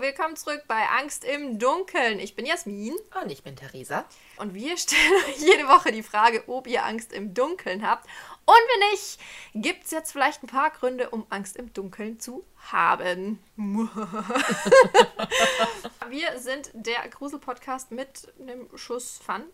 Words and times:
willkommen 0.00 0.36
zurück 0.36 0.62
bei 0.68 0.86
Angst 0.98 1.24
im 1.24 1.58
Dunkeln. 1.58 2.20
Ich 2.20 2.36
bin 2.36 2.44
Jasmin. 2.44 2.94
Und 3.22 3.32
ich 3.32 3.42
bin 3.42 3.56
Theresa. 3.56 4.04
Und 4.36 4.52
wir 4.52 4.76
stellen 4.76 5.14
euch 5.26 5.38
jede 5.38 5.68
Woche 5.68 5.90
die 5.90 6.02
Frage, 6.02 6.44
ob 6.48 6.66
ihr 6.66 6.84
Angst 6.84 7.14
im 7.14 7.32
Dunkeln 7.32 7.86
habt. 7.86 8.06
Und 8.44 8.54
wenn 8.54 8.90
nicht, 8.90 9.18
gibt 9.54 9.84
es 9.84 9.92
jetzt 9.92 10.12
vielleicht 10.12 10.42
ein 10.42 10.48
paar 10.48 10.70
Gründe, 10.70 11.08
um 11.10 11.26
Angst 11.30 11.56
im 11.56 11.72
Dunkeln 11.72 12.20
zu 12.20 12.44
haben. 12.70 13.38
wir 13.56 13.78
sind 16.38 16.70
der 16.74 17.08
Grusel-Podcast 17.08 17.90
mit 17.90 18.32
einem 18.38 18.68
Schuss 18.76 19.18
Fun. 19.24 19.44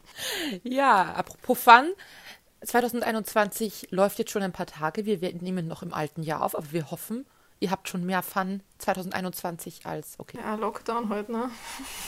Ja, 0.64 1.12
apropos 1.12 1.62
Fun. 1.62 1.92
2021 2.64 3.88
läuft 3.90 4.18
jetzt 4.18 4.32
schon 4.32 4.42
ein 4.42 4.52
paar 4.52 4.66
Tage. 4.66 5.06
Wir 5.06 5.18
nehmen 5.34 5.68
noch 5.68 5.82
im 5.82 5.94
alten 5.94 6.22
Jahr 6.24 6.42
auf, 6.42 6.56
aber 6.56 6.72
wir 6.72 6.90
hoffen, 6.90 7.26
ihr 7.62 7.70
habt 7.70 7.88
schon 7.88 8.04
mehr 8.04 8.24
Fun 8.24 8.60
2021 8.78 9.86
als 9.86 10.18
okay. 10.18 10.38
Ja, 10.38 10.56
Lockdown 10.56 11.08
heute, 11.08 11.30
ne? 11.30 11.48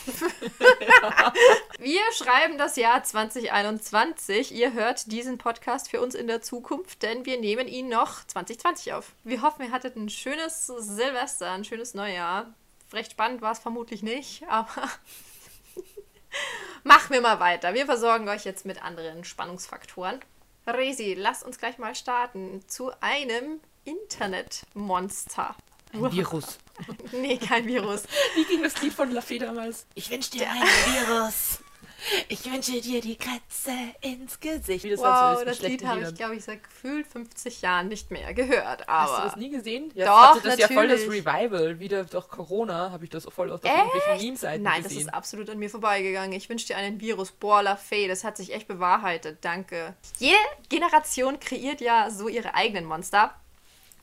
Wir 1.78 2.00
schreiben 2.12 2.58
das 2.58 2.74
Jahr 2.74 3.04
2021. 3.04 4.52
Ihr 4.52 4.72
hört 4.72 5.12
diesen 5.12 5.38
Podcast 5.38 5.90
für 5.90 6.00
uns 6.00 6.16
in 6.16 6.26
der 6.26 6.42
Zukunft, 6.42 7.04
denn 7.04 7.24
wir 7.24 7.38
nehmen 7.38 7.68
ihn 7.68 7.88
noch 7.88 8.26
2020 8.26 8.94
auf. 8.94 9.12
Wir 9.22 9.42
hoffen, 9.42 9.66
ihr 9.66 9.70
hattet 9.70 9.94
ein 9.94 10.08
schönes 10.08 10.66
Silvester, 10.66 11.52
ein 11.52 11.64
schönes 11.64 11.94
Neujahr. 11.94 12.52
Recht 12.92 13.12
spannend 13.12 13.40
war 13.40 13.52
es 13.52 13.60
vermutlich 13.60 14.02
nicht, 14.02 14.42
aber 14.48 14.90
machen 16.82 17.12
wir 17.12 17.20
mal 17.20 17.38
weiter. 17.38 17.74
Wir 17.74 17.86
versorgen 17.86 18.28
euch 18.28 18.44
jetzt 18.44 18.66
mit 18.66 18.82
anderen 18.82 19.22
Spannungsfaktoren. 19.22 20.18
Resi, 20.66 21.14
lass 21.14 21.44
uns 21.44 21.58
gleich 21.58 21.78
mal 21.78 21.94
starten 21.94 22.66
zu 22.66 22.90
einem 23.00 23.60
Internetmonster. 23.84 25.54
Ein 25.92 26.12
Virus. 26.12 26.58
nee, 27.12 27.38
kein 27.38 27.66
Virus. 27.66 28.04
Wie 28.34 28.44
ging 28.44 28.62
das 28.62 28.80
Lied 28.82 28.92
von 28.92 29.10
Laffy 29.12 29.38
damals? 29.38 29.86
Ich 29.94 30.10
wünsche 30.10 30.32
dir 30.32 30.50
ein 30.50 30.62
Virus. 30.62 31.60
Ich 32.28 32.44
wünsche 32.50 32.80
dir 32.80 33.00
die 33.00 33.16
Katze 33.16 33.72
ins 34.02 34.38
Gesicht. 34.38 34.84
Das 34.84 35.00
wow, 35.00 35.38
so 35.38 35.44
das 35.44 35.62
Lied 35.62 35.84
habe 35.84 36.02
ich, 36.02 36.14
glaube 36.14 36.36
ich, 36.36 36.44
seit 36.44 36.62
gefühlt 36.62 37.06
50 37.06 37.62
Jahren 37.62 37.88
nicht 37.88 38.10
mehr 38.10 38.34
gehört. 38.34 38.88
Aber 38.88 39.12
Hast 39.12 39.18
du 39.18 39.22
das 39.28 39.36
nie 39.36 39.50
gesehen? 39.50 39.90
Ja, 39.94 40.04
doch, 40.04 40.42
das 40.42 40.58
natürlich. 40.58 40.70
ja 40.70 40.74
voll 40.74 40.88
das 40.88 41.00
Revival. 41.02 41.80
Wieder 41.80 42.04
durch 42.04 42.28
Corona 42.28 42.90
habe 42.90 43.04
ich 43.04 43.10
das 43.10 43.24
voll 43.24 43.50
auf 43.50 43.64
irgendwelchen 43.64 44.18
Meme-Seiten 44.18 44.62
Nein, 44.62 44.82
gesehen. 44.82 44.98
das 44.98 45.06
ist 45.06 45.14
absolut 45.14 45.48
an 45.48 45.58
mir 45.58 45.70
vorbeigegangen. 45.70 46.32
Ich 46.32 46.48
wünsche 46.48 46.66
dir 46.66 46.76
einen 46.76 47.00
Virus. 47.00 47.32
Boah, 47.32 47.62
Lafay, 47.62 48.06
das 48.06 48.24
hat 48.24 48.36
sich 48.36 48.52
echt 48.52 48.68
bewahrheitet. 48.68 49.38
Danke. 49.42 49.94
Jede 50.18 50.36
Generation 50.68 51.40
kreiert 51.40 51.80
ja 51.80 52.10
so 52.10 52.28
ihre 52.28 52.54
eigenen 52.54 52.84
Monster. 52.84 53.34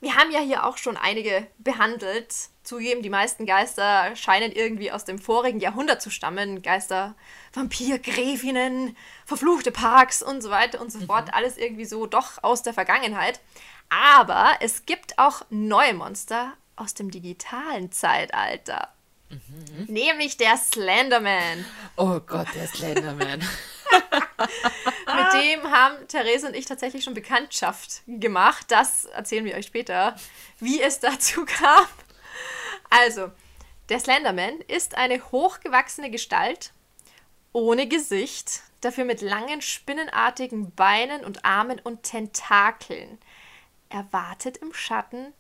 Wir 0.02 0.16
haben 0.16 0.32
ja 0.32 0.40
hier 0.40 0.66
auch 0.66 0.78
schon 0.78 0.98
einige 0.98 1.48
behandelt. 1.60 2.34
Zugeben, 2.64 3.04
die 3.04 3.10
meisten 3.10 3.46
Geister 3.46 4.16
scheinen 4.16 4.52
irgendwie 4.52 4.92
aus 4.92 5.06
dem 5.06 5.20
vorigen 5.20 5.60
Jahrhundert 5.60 6.02
zu 6.02 6.10
stammen. 6.10 6.64
Geister, 6.64 7.16
Vampir, 7.54 8.00
Gräfinnen, 8.00 8.98
verfluchte 9.26 9.72
Parks 9.72 10.24
und 10.24 10.42
so 10.42 10.50
weiter 10.50 10.82
und 10.82 10.92
so 10.92 11.00
mhm. 11.00 11.06
fort. 11.06 11.34
Alles 11.34 11.58
irgendwie 11.58 11.86
so 11.86 12.08
doch 12.08 12.44
aus 12.44 12.64
der 12.64 12.74
Vergangenheit. 12.74 13.40
Aber 13.90 14.56
es 14.60 14.88
gibt 14.88 15.20
auch 15.20 15.44
neue 15.52 15.94
Monster 15.94 16.54
aus 16.76 16.96
dem 16.96 17.12
digitalen 17.12 17.92
Zeitalter. 17.92 18.90
Mhm. 19.30 19.86
Nämlich 19.86 20.36
der 20.38 20.58
Slenderman. 20.58 21.64
Oh 21.96 22.20
Gott, 22.22 22.48
der 22.56 22.68
Slenderman. 22.68 23.42
Haben 25.82 26.08
Therese 26.08 26.48
und 26.48 26.56
ich 26.56 26.66
tatsächlich 26.66 27.04
schon 27.04 27.16
Bekanntschaft 27.16 28.04
gemacht. 28.06 28.68
Das 28.70 29.06
erzählen 29.06 29.46
wir 29.46 29.56
euch 29.56 29.66
später, 29.66 30.16
wie 30.60 30.80
es 30.80 31.00
dazu 31.00 31.44
kam. 31.48 31.88
Also, 32.92 33.32
der 33.90 34.00
Slenderman 34.00 34.62
ist 34.68 34.96
eine 34.96 35.32
hochgewachsene 35.32 36.12
Gestalt 36.12 36.72
ohne 37.52 37.88
Gesicht, 37.88 38.62
dafür 38.82 39.06
mit 39.06 39.22
langen 39.22 39.64
spinnenartigen 39.64 40.72
Beinen 40.76 41.26
und 41.26 41.46
Armen 41.46 41.80
und 41.80 42.04
Tentakeln. 42.04 43.18
Er 43.90 44.06
wartet 44.14 44.58
im 44.58 44.76
Schatten, 44.76 45.34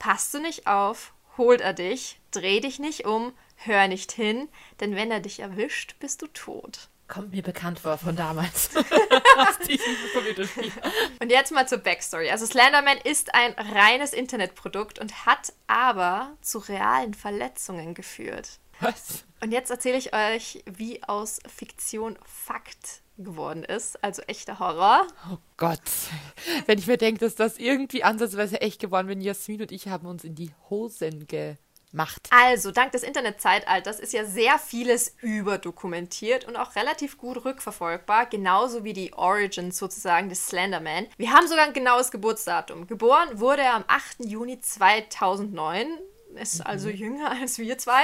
passt 0.00 0.34
du 0.34 0.40
nicht 0.40 0.66
auf, 0.66 1.14
holt 1.38 1.60
er 1.60 1.74
dich, 1.74 2.18
dreh 2.32 2.58
dich 2.58 2.80
nicht 2.80 3.06
um, 3.06 3.32
hör 3.54 3.86
nicht 3.86 4.10
hin, 4.10 4.48
denn 4.80 4.96
wenn 4.96 5.12
er 5.12 5.20
dich 5.20 5.38
erwischt, 5.38 5.94
bist 6.00 6.22
du 6.22 6.26
tot. 6.26 6.88
Kommt 7.08 7.32
mir 7.32 7.42
bekannt 7.42 7.78
vor 7.78 7.98
von 7.98 8.16
damals. 8.16 8.70
und 11.20 11.30
jetzt 11.30 11.52
mal 11.52 11.68
zur 11.68 11.78
Backstory. 11.78 12.30
Also 12.30 12.46
Slenderman 12.46 12.98
ist 12.98 13.32
ein 13.34 13.52
reines 13.52 14.12
Internetprodukt 14.12 14.98
und 14.98 15.24
hat 15.24 15.52
aber 15.68 16.36
zu 16.40 16.58
realen 16.58 17.14
Verletzungen 17.14 17.94
geführt. 17.94 18.58
Was? 18.80 19.24
Und 19.40 19.52
jetzt 19.52 19.70
erzähle 19.70 19.98
ich 19.98 20.14
euch, 20.14 20.64
wie 20.66 21.02
aus 21.04 21.38
Fiktion 21.46 22.18
Fakt 22.24 23.02
geworden 23.18 23.64
ist, 23.64 24.02
also 24.02 24.22
echter 24.22 24.58
Horror. 24.58 25.06
Oh 25.30 25.38
Gott. 25.56 25.80
Wenn 26.66 26.78
ich 26.78 26.86
mir 26.86 26.98
denke, 26.98 27.20
dass 27.20 27.34
das 27.34 27.58
irgendwie 27.58 28.04
ansatzweise 28.04 28.60
echt 28.60 28.80
geworden 28.80 29.06
bin, 29.06 29.20
Jasmin 29.20 29.62
und 29.62 29.72
ich 29.72 29.88
haben 29.88 30.06
uns 30.06 30.24
in 30.24 30.34
die 30.34 30.52
Hosen 30.68 31.26
ge 31.26 31.56
macht. 31.96 32.28
Also, 32.30 32.70
dank 32.70 32.92
des 32.92 33.02
Internetzeitalters 33.02 33.98
ist 33.98 34.12
ja 34.12 34.24
sehr 34.24 34.58
vieles 34.58 35.16
überdokumentiert 35.20 36.46
und 36.46 36.56
auch 36.56 36.76
relativ 36.76 37.18
gut 37.18 37.44
rückverfolgbar, 37.44 38.26
genauso 38.26 38.84
wie 38.84 38.92
die 38.92 39.12
Origins 39.14 39.78
sozusagen 39.78 40.28
des 40.28 40.46
Slenderman. 40.46 41.06
Wir 41.16 41.32
haben 41.32 41.48
sogar 41.48 41.64
ein 41.64 41.72
genaues 41.72 42.10
Geburtsdatum. 42.10 42.86
Geboren 42.86 43.40
wurde 43.40 43.62
er 43.62 43.74
am 43.74 43.84
8. 43.88 44.24
Juni 44.26 44.60
2009 44.60 45.88
ist 46.36 46.58
mhm. 46.58 46.66
also 46.66 46.88
jünger 46.88 47.30
als 47.30 47.58
wir 47.58 47.78
zwei. 47.78 48.02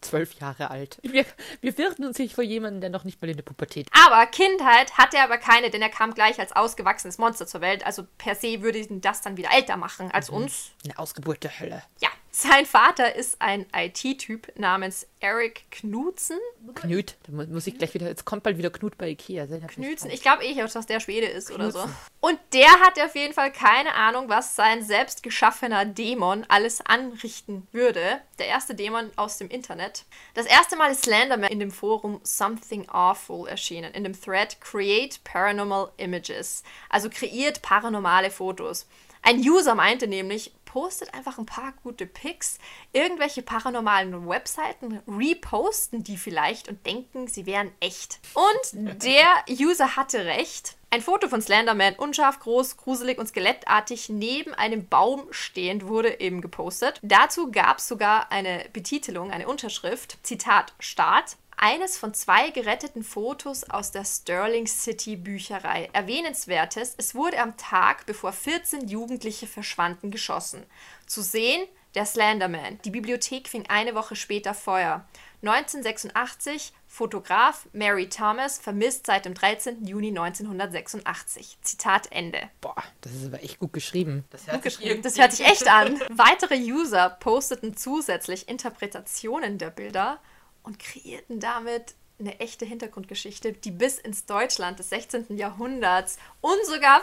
Zwölf 0.00 0.34
Jahre 0.34 0.70
alt. 0.70 0.98
Wir, 1.02 1.24
wir 1.60 1.76
wirken 1.78 2.04
uns 2.04 2.18
nicht 2.18 2.34
vor 2.34 2.44
jemandem, 2.44 2.80
der 2.80 2.90
noch 2.90 3.04
nicht 3.04 3.20
mal 3.20 3.28
in 3.28 3.36
der 3.36 3.44
Pubertät. 3.44 3.88
Aber 4.06 4.24
Kindheit 4.26 4.96
hatte 4.96 5.16
er 5.16 5.24
aber 5.24 5.38
keine, 5.38 5.70
denn 5.70 5.82
er 5.82 5.88
kam 5.88 6.14
gleich 6.14 6.38
als 6.38 6.52
ausgewachsenes 6.52 7.18
Monster 7.18 7.46
zur 7.46 7.60
Welt. 7.60 7.84
Also 7.84 8.04
per 8.18 8.34
se 8.34 8.62
würde 8.62 8.78
ihn 8.78 9.00
das 9.00 9.20
dann 9.20 9.36
wieder 9.36 9.50
älter 9.52 9.76
machen 9.76 10.10
als 10.10 10.30
mhm. 10.30 10.38
uns. 10.38 10.70
Eine 10.84 10.98
Ausgeburt 10.98 11.42
der 11.42 11.58
Hölle. 11.58 11.82
Ja. 12.00 12.08
Sein 12.34 12.64
Vater 12.64 13.14
ist 13.14 13.42
ein 13.42 13.66
IT-Typ 13.76 14.58
namens 14.58 15.06
Eric 15.20 15.70
Knudsen. 15.70 16.38
Knut, 16.74 17.16
da 17.24 17.44
muss 17.44 17.66
ich 17.66 17.76
gleich 17.76 17.92
wieder, 17.92 18.06
jetzt 18.08 18.24
kommt 18.24 18.42
bald 18.42 18.56
wieder 18.56 18.70
Knut 18.70 18.96
bei 18.96 19.10
Ikea. 19.10 19.46
Knudsen, 19.46 20.10
ich 20.10 20.22
glaube 20.22 20.42
eh, 20.42 20.54
dass 20.54 20.86
der 20.86 21.00
Schwede 21.00 21.26
ist 21.26 21.48
Knudsen. 21.48 21.82
oder 21.82 21.88
so. 21.88 21.94
Und 22.20 22.38
der 22.54 22.70
hat 22.80 22.98
auf 22.98 23.14
jeden 23.16 23.34
Fall 23.34 23.52
keine 23.52 23.94
Ahnung, 23.94 24.30
was 24.30 24.56
sein 24.56 24.82
selbst 24.82 25.22
geschaffener 25.22 25.84
Dämon 25.84 26.46
alles 26.48 26.80
anrichten 26.80 27.68
würde. 27.70 28.22
Der 28.38 28.46
erste 28.46 28.74
Dämon 28.74 29.10
aus 29.16 29.36
dem 29.36 29.50
Internet. 29.50 30.06
Das 30.32 30.46
erste 30.46 30.76
Mal 30.76 30.92
ist 30.92 31.04
Slenderman 31.04 31.50
in 31.50 31.60
dem 31.60 31.70
Forum 31.70 32.18
Something 32.22 32.88
Awful 32.88 33.46
erschienen, 33.46 33.92
in 33.92 34.04
dem 34.04 34.18
Thread 34.18 34.58
Create 34.62 35.22
Paranormal 35.22 35.92
Images. 35.98 36.62
Also 36.88 37.10
kreiert 37.10 37.60
paranormale 37.60 38.30
Fotos. 38.30 38.86
Ein 39.20 39.38
User 39.38 39.74
meinte 39.74 40.08
nämlich, 40.08 40.52
postet 40.72 41.12
einfach 41.12 41.36
ein 41.36 41.44
paar 41.44 41.74
gute 41.82 42.06
Pics, 42.06 42.58
irgendwelche 42.94 43.42
paranormalen 43.42 44.26
Webseiten, 44.26 45.00
reposten 45.06 46.02
die 46.02 46.16
vielleicht 46.16 46.68
und 46.68 46.86
denken, 46.86 47.28
sie 47.28 47.44
wären 47.44 47.70
echt. 47.80 48.20
Und 48.32 49.04
der 49.04 49.26
User 49.50 49.96
hatte 49.96 50.24
recht. 50.24 50.76
Ein 50.88 51.02
Foto 51.02 51.28
von 51.28 51.42
Slenderman, 51.42 51.94
unscharf, 51.96 52.38
groß, 52.40 52.78
gruselig 52.78 53.18
und 53.18 53.26
skelettartig, 53.26 54.08
neben 54.08 54.54
einem 54.54 54.88
Baum 54.88 55.26
stehend, 55.30 55.86
wurde 55.86 56.20
eben 56.20 56.40
gepostet. 56.40 57.00
Dazu 57.02 57.50
gab 57.50 57.78
es 57.78 57.88
sogar 57.88 58.32
eine 58.32 58.64
Betitelung, 58.72 59.30
eine 59.30 59.48
Unterschrift, 59.48 60.18
Zitat 60.22 60.72
Start 60.78 61.36
eines 61.62 61.96
von 61.96 62.12
zwei 62.12 62.50
geretteten 62.50 63.04
Fotos 63.04 63.62
aus 63.70 63.92
der 63.92 64.04
Sterling 64.04 64.66
City 64.66 65.14
Bücherei. 65.14 65.88
Erwähnenswertes, 65.92 66.94
es 66.98 67.14
wurde 67.14 67.38
am 67.38 67.56
Tag, 67.56 68.04
bevor 68.04 68.32
14 68.32 68.88
Jugendliche 68.88 69.46
verschwanden, 69.46 70.10
geschossen. 70.10 70.66
Zu 71.06 71.22
sehen 71.22 71.62
der 71.94 72.04
Slenderman. 72.04 72.80
Die 72.84 72.90
Bibliothek 72.90 73.48
fing 73.48 73.66
eine 73.68 73.94
Woche 73.94 74.16
später 74.16 74.54
Feuer. 74.54 75.06
1986, 75.42 76.72
Fotograf 76.88 77.68
Mary 77.72 78.08
Thomas 78.08 78.58
vermisst 78.58 79.06
seit 79.06 79.24
dem 79.24 79.34
13. 79.34 79.86
Juni 79.86 80.08
1986. 80.08 81.58
Zitat 81.62 82.10
Ende. 82.10 82.50
Boah, 82.60 82.82
das 83.02 83.12
ist 83.12 83.26
aber 83.26 83.42
echt 83.42 83.60
gut 83.60 83.72
geschrieben. 83.72 84.24
Das 84.30 84.46
hört, 84.46 84.56
gut 84.56 84.64
geschrieben. 84.64 85.02
Das 85.02 85.16
hört 85.16 85.32
sich 85.32 85.46
echt 85.46 85.68
an. 85.70 86.00
Weitere 86.10 86.56
User 86.56 87.10
posteten 87.20 87.76
zusätzlich 87.76 88.48
Interpretationen 88.48 89.58
der 89.58 89.70
Bilder 89.70 90.20
und 90.62 90.78
kreierten 90.78 91.40
damit 91.40 91.94
eine 92.22 92.40
echte 92.40 92.64
Hintergrundgeschichte, 92.64 93.52
die 93.52 93.70
bis 93.70 93.98
ins 93.98 94.26
Deutschland 94.26 94.78
des 94.78 94.90
16. 94.90 95.36
Jahrhunderts 95.36 96.18
und 96.40 96.64
sogar 96.66 97.02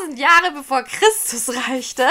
5000 0.00 0.18
Jahre 0.18 0.52
bevor 0.54 0.82
Christus 0.82 1.54
reichte. 1.68 2.06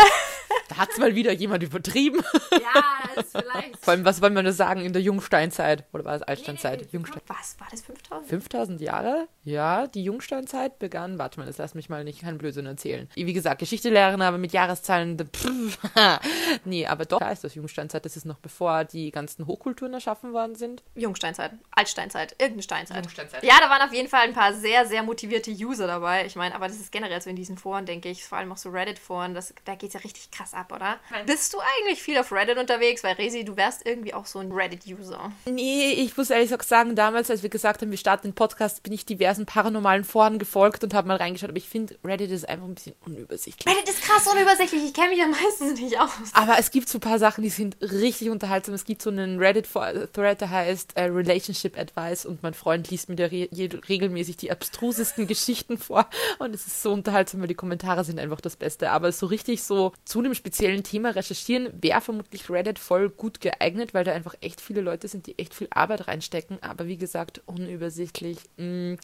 Da 0.69 0.77
hat 0.77 0.89
es 0.92 0.97
mal 0.97 1.15
wieder 1.15 1.31
jemand 1.31 1.63
übertrieben. 1.63 2.24
Ja, 2.51 2.83
das 3.15 3.25
ist 3.25 3.38
vielleicht. 3.38 3.77
Vor 3.77 3.94
allem, 3.94 4.06
was 4.06 4.21
wollen 4.21 4.33
wir 4.33 4.44
nur 4.44 4.53
sagen, 4.53 4.81
in 4.81 4.94
der 4.94 5.01
Jungsteinzeit? 5.01 5.83
Oder 5.94 6.06
war 6.06 6.15
es 6.15 6.21
Altsteinzeit? 6.21 6.81
Nee, 6.81 6.88
Jungstein. 6.92 7.21
Was? 7.27 7.59
War 7.59 7.68
das 7.69 7.81
5000? 7.81 8.30
5000 8.30 8.81
Jahre? 8.81 9.27
Ja, 9.44 9.88
die 9.88 10.03
Jungsteinzeit 10.03 10.80
begann. 10.80 11.19
Warte 11.19 11.39
mal, 11.39 11.45
das 11.45 11.57
lass 11.57 11.75
mich 11.75 11.89
mal 11.89 12.03
nicht 12.03 12.21
keinen 12.21 12.38
Blödsinn 12.38 12.65
erzählen. 12.65 13.09
Wie 13.15 13.33
gesagt, 13.33 13.59
Geschichte 13.59 13.89
lernen, 13.89 14.21
aber 14.21 14.38
mit 14.38 14.53
Jahreszahlen. 14.53 15.18
Pff, 15.18 15.77
nee, 16.65 16.86
aber 16.88 17.06
doch, 17.06 17.19
da 17.19 17.31
ist 17.31 17.44
das 17.44 17.56
Jungsteinzeit. 17.56 18.06
Das 18.06 18.18
ist 18.18 18.25
noch 18.25 18.39
bevor 18.39 18.86
die 18.86 19.12
ganzen 19.12 19.45
Hochkulturen 19.48 19.94
erschaffen 19.94 20.33
worden 20.33 20.56
sind. 20.56 20.83
Jungsteinzeit, 20.95 21.51
Altsteinzeit, 21.71 22.35
irgendeine 22.38 22.64
Steinzeit. 22.64 22.98
Jungsteinzeit. 23.04 23.44
Ja, 23.44 23.60
da 23.60 23.70
waren 23.70 23.82
auf 23.82 23.94
jeden 23.94 24.08
Fall 24.10 24.22
ein 24.22 24.34
paar 24.34 24.54
sehr, 24.54 24.86
sehr 24.86 25.04
motivierte 25.04 25.52
User 25.52 25.88
dabei. 25.88 26.26
Ich 26.26 26.36
meine, 26.36 26.56
aber 26.56 26.68
das 26.68 26.78
ist 26.78 26.92
generell 26.92 27.22
so 27.22 27.30
in 27.30 27.36
diesen 27.36 27.58
Foren, 27.58 27.86
denke 27.86 28.10
ich, 28.10 28.24
vor 28.26 28.38
allem 28.38 28.52
auch 28.52 28.58
so 28.58 28.70
Reddit-Foren, 28.70 29.34
das- 29.34 29.54
da 29.66 29.76
geht 29.76 29.90
es 29.90 29.94
ja 29.94 30.00
richtig 30.02 30.32
krass 30.32 30.54
ab, 30.54 30.72
oder? 30.74 31.00
Bist 31.26 31.54
du 31.54 31.58
eigentlich 31.60 32.02
viel 32.02 32.18
auf 32.18 32.32
Reddit 32.32 32.58
unterwegs? 32.58 33.04
Weil 33.04 33.14
Resi, 33.16 33.44
du 33.46 33.56
wärst 33.58 33.86
irgendwie 33.86 34.14
auch 34.14 34.26
so 34.26 34.40
ein 34.40 34.52
Reddit-User. 34.52 35.32
Nee, 35.46 35.92
ich 35.94 36.16
muss 36.18 36.30
ehrlich 36.30 36.48
gesagt 36.50 36.68
sagen, 36.68 36.96
damals, 36.96 37.30
als 37.30 37.44
wir 37.44 37.50
gesagt 37.50 37.82
haben, 37.82 37.92
wir 37.92 37.98
starten 37.98 38.30
den 38.30 38.36
Podcast, 38.36 38.84
bin 38.84 38.94
ich 38.94 39.06
diversen 39.06 39.46
paranormalen 39.46 40.04
Foren 40.04 40.40
gefolgt 40.40 40.84
und 40.84 40.94
habe 40.94 41.08
mal 41.08 41.18
reingeschaut. 41.18 41.50
Aber 41.50 41.58
ich 41.58 41.70
finde, 41.70 41.98
Reddit 42.04 42.32
ist 42.32 42.48
einfach 42.48 42.66
ein 42.66 42.76
bisschen 42.76 42.96
unübersichtlich. 43.06 43.74
Reddit 43.74 43.90
ist 43.90 44.02
krass 44.02 44.28
unübersichtlich, 44.28 44.84
ich 44.86 44.94
kenne 44.94 45.10
mich 45.10 45.20
da 45.20 45.28
meistens 45.28 45.80
nicht 45.80 46.00
aus. 46.00 46.10
Aber 46.34 46.58
es 46.60 46.72
gibt 46.72 46.90
so 46.90 46.98
ein 46.98 47.02
paar 47.02 47.20
Sachen, 47.20 47.44
die 47.44 47.50
sind 47.50 47.78
richtig 47.82 48.30
unterhaltsam. 48.30 48.74
Es 48.76 48.86
gibt 48.86 49.02
so 49.02 49.10
einen 49.10 49.40
Reddit-Thread, 49.40 50.42
der 50.42 50.50
heißt 50.50 50.96
äh, 50.96 51.04
Relationship 51.06 51.78
Advice 51.78 52.14
und 52.23 52.44
mein 52.44 52.53
Freund 52.53 52.89
liest 52.91 53.09
mir 53.09 53.15
da 53.15 53.25
re 53.25 53.50
regelmäßig 53.51 54.38
die 54.38 54.51
abstrusesten 54.51 55.25
Geschichten 55.27 55.79
vor 55.79 56.07
und 56.38 56.53
es 56.53 56.67
ist 56.67 56.83
so 56.83 56.94
unterhaltsam, 56.94 57.41
weil 57.41 57.47
die 57.47 57.56
Kommentare 57.56 58.03
sind 58.03 58.19
einfach 58.19 58.41
das 58.41 58.56
Beste. 58.56 58.91
Aber 58.91 59.12
so 59.12 59.25
richtig 59.25 59.63
so 59.63 59.91
zu 60.06 60.19
einem 60.19 60.35
speziellen 60.35 60.83
Thema 60.83 61.09
recherchieren, 61.09 61.69
wäre 61.81 62.01
vermutlich 62.01 62.50
Reddit 62.50 62.79
voll 62.79 63.09
gut 63.09 63.41
geeignet, 63.41 63.94
weil 63.94 64.03
da 64.03 64.13
einfach 64.13 64.35
echt 64.41 64.62
viele 64.62 64.81
Leute 64.81 65.07
sind, 65.07 65.27
die 65.27 65.38
echt 65.39 65.53
viel 65.53 65.67
Arbeit 65.71 66.07
reinstecken. 66.07 66.62
Aber 66.62 66.88
wie 66.88 66.97
gesagt, 66.97 67.41
unübersichtlich. 67.45 68.38
Mm. 68.57 68.95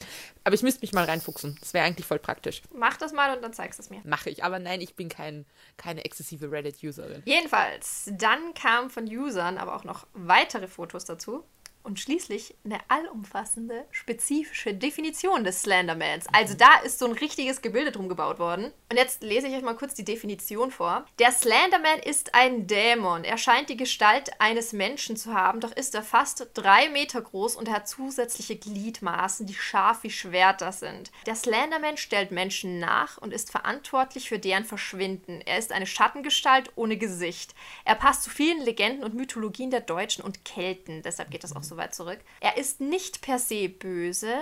Aber 0.43 0.55
ich 0.55 0.63
müsste 0.63 0.81
mich 0.81 0.93
mal 0.93 1.05
reinfuchsen. 1.05 1.57
Das 1.59 1.73
wäre 1.73 1.85
eigentlich 1.85 2.05
voll 2.05 2.19
praktisch. 2.19 2.61
Mach 2.75 2.97
das 2.97 3.13
mal 3.13 3.35
und 3.35 3.43
dann 3.43 3.53
zeigst 3.53 3.79
du 3.79 3.83
es 3.83 3.89
mir. 3.89 4.01
Mache 4.03 4.29
ich. 4.29 4.43
Aber 4.43 4.59
nein, 4.59 4.81
ich 4.81 4.95
bin 4.95 5.09
kein, 5.09 5.45
keine 5.77 6.05
exzessive 6.05 6.51
Reddit-Userin. 6.51 7.23
Jedenfalls, 7.25 8.11
dann 8.13 8.53
kamen 8.53 8.89
von 8.89 9.05
Usern 9.05 9.57
aber 9.57 9.75
auch 9.75 9.83
noch 9.83 10.07
weitere 10.13 10.67
Fotos 10.67 11.05
dazu. 11.05 11.43
Und 11.83 11.99
schließlich 11.99 12.55
eine 12.63 12.79
allumfassende, 12.89 13.85
spezifische 13.91 14.73
Definition 14.73 15.43
des 15.43 15.63
Slendermans. 15.63 16.27
Also 16.31 16.53
da 16.53 16.79
ist 16.83 16.99
so 16.99 17.05
ein 17.05 17.13
richtiges 17.13 17.61
Gebilde 17.61 17.91
drum 17.91 18.07
gebaut 18.07 18.37
worden. 18.37 18.71
Und 18.89 18.97
jetzt 18.97 19.23
lese 19.23 19.47
ich 19.47 19.55
euch 19.55 19.63
mal 19.63 19.75
kurz 19.75 19.93
die 19.93 20.05
Definition 20.05 20.69
vor. 20.69 21.05
Der 21.17 21.31
Slenderman 21.31 21.99
ist 21.99 22.35
ein 22.35 22.67
Dämon. 22.67 23.23
Er 23.23 23.37
scheint 23.37 23.69
die 23.69 23.77
Gestalt 23.77 24.31
eines 24.39 24.73
Menschen 24.73 25.17
zu 25.17 25.33
haben, 25.33 25.59
doch 25.59 25.71
ist 25.71 25.95
er 25.95 26.03
fast 26.03 26.49
drei 26.53 26.89
Meter 26.89 27.21
groß 27.21 27.55
und 27.55 27.69
hat 27.69 27.87
zusätzliche 27.87 28.57
Gliedmaßen, 28.57 29.47
die 29.47 29.53
scharf 29.53 30.03
wie 30.03 30.11
Schwerter 30.11 30.71
sind. 30.71 31.11
Der 31.25 31.35
Slenderman 31.35 31.97
stellt 31.97 32.31
Menschen 32.31 32.79
nach 32.79 33.17
und 33.17 33.33
ist 33.33 33.49
verantwortlich 33.51 34.29
für 34.29 34.39
deren 34.39 34.65
Verschwinden. 34.65 35.41
Er 35.45 35.57
ist 35.57 35.71
eine 35.71 35.87
Schattengestalt 35.87 36.71
ohne 36.75 36.97
Gesicht. 36.97 37.55
Er 37.85 37.95
passt 37.95 38.23
zu 38.23 38.29
vielen 38.29 38.61
Legenden 38.61 39.03
und 39.03 39.15
Mythologien 39.15 39.71
der 39.71 39.81
Deutschen 39.81 40.23
und 40.23 40.45
Kelten, 40.45 41.01
deshalb 41.01 41.31
geht 41.31 41.43
das 41.43 41.55
auch 41.55 41.63
so 41.63 41.70
weit 41.77 41.93
zurück. 41.95 42.19
Er 42.39 42.57
ist 42.57 42.81
nicht 42.81 43.21
per 43.21 43.39
se 43.39 43.69
böse, 43.69 44.39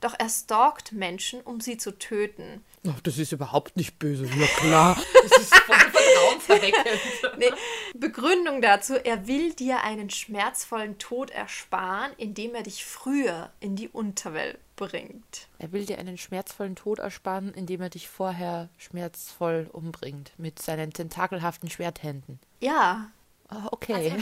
doch 0.00 0.14
er 0.18 0.28
stalkt 0.28 0.92
Menschen, 0.92 1.40
um 1.42 1.60
sie 1.60 1.76
zu 1.76 1.96
töten. 1.98 2.64
Ach, 2.88 3.00
das 3.02 3.18
ist 3.18 3.30
überhaupt 3.32 3.76
nicht 3.76 3.98
böse. 3.98 4.26
Ja, 4.26 4.46
klar. 4.56 5.00
Das 5.22 5.40
ist 5.40 5.54
voll 5.54 5.76
vertrauenserweckend. 5.76 7.00
Nee, 7.38 7.50
Begründung 7.94 8.60
dazu, 8.60 8.94
er 8.94 9.26
will 9.26 9.54
dir 9.54 9.82
einen 9.82 10.10
schmerzvollen 10.10 10.98
Tod 10.98 11.30
ersparen, 11.30 12.12
indem 12.18 12.54
er 12.54 12.62
dich 12.64 12.84
früher 12.84 13.50
in 13.60 13.76
die 13.76 13.88
Unterwelt 13.88 14.58
bringt. 14.76 15.48
Er 15.58 15.72
will 15.72 15.86
dir 15.86 15.98
einen 15.98 16.18
schmerzvollen 16.18 16.76
Tod 16.76 16.98
ersparen, 16.98 17.54
indem 17.54 17.80
er 17.80 17.88
dich 17.90 18.08
vorher 18.08 18.68
schmerzvoll 18.76 19.70
umbringt. 19.72 20.32
Mit 20.36 20.60
seinen 20.60 20.92
tentakelhaften 20.92 21.70
Schwerthänden. 21.70 22.40
Ja, 22.60 23.10
Ah, 23.48 23.68
okay. 23.70 24.14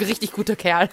Richtig 0.00 0.32
guter 0.32 0.56
Kerl. 0.56 0.88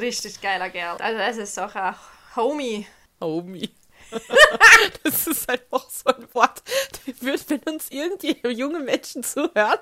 richtig 0.00 0.40
geiler 0.40 0.70
Kerl. 0.70 0.96
Also 0.98 1.18
das 1.18 1.36
ist 1.36 1.56
doch 1.56 1.74
ein 1.74 1.94
Homie. 2.34 2.86
Homie. 3.20 3.70
Das 5.02 5.26
ist 5.26 5.48
einfach 5.48 5.88
so 5.88 6.10
ein 6.10 6.26
Wort. 6.32 6.62
Wenn 7.20 7.60
uns 7.74 7.90
irgendwie 7.90 8.36
junge 8.48 8.80
Menschen 8.80 9.22
zuhören. 9.22 9.78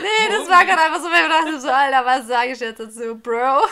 Nee, 0.00 0.28
das 0.28 0.48
war 0.48 0.64
gerade 0.64 0.82
einfach 0.82 1.00
so, 1.00 1.06
wenn 1.06 1.24
ich 1.24 1.30
dachte, 1.30 1.60
so, 1.60 1.68
Alter, 1.68 2.04
was 2.04 2.26
sage 2.26 2.52
ich 2.52 2.60
jetzt 2.60 2.80
dazu, 2.80 3.16
Bro? 3.16 3.66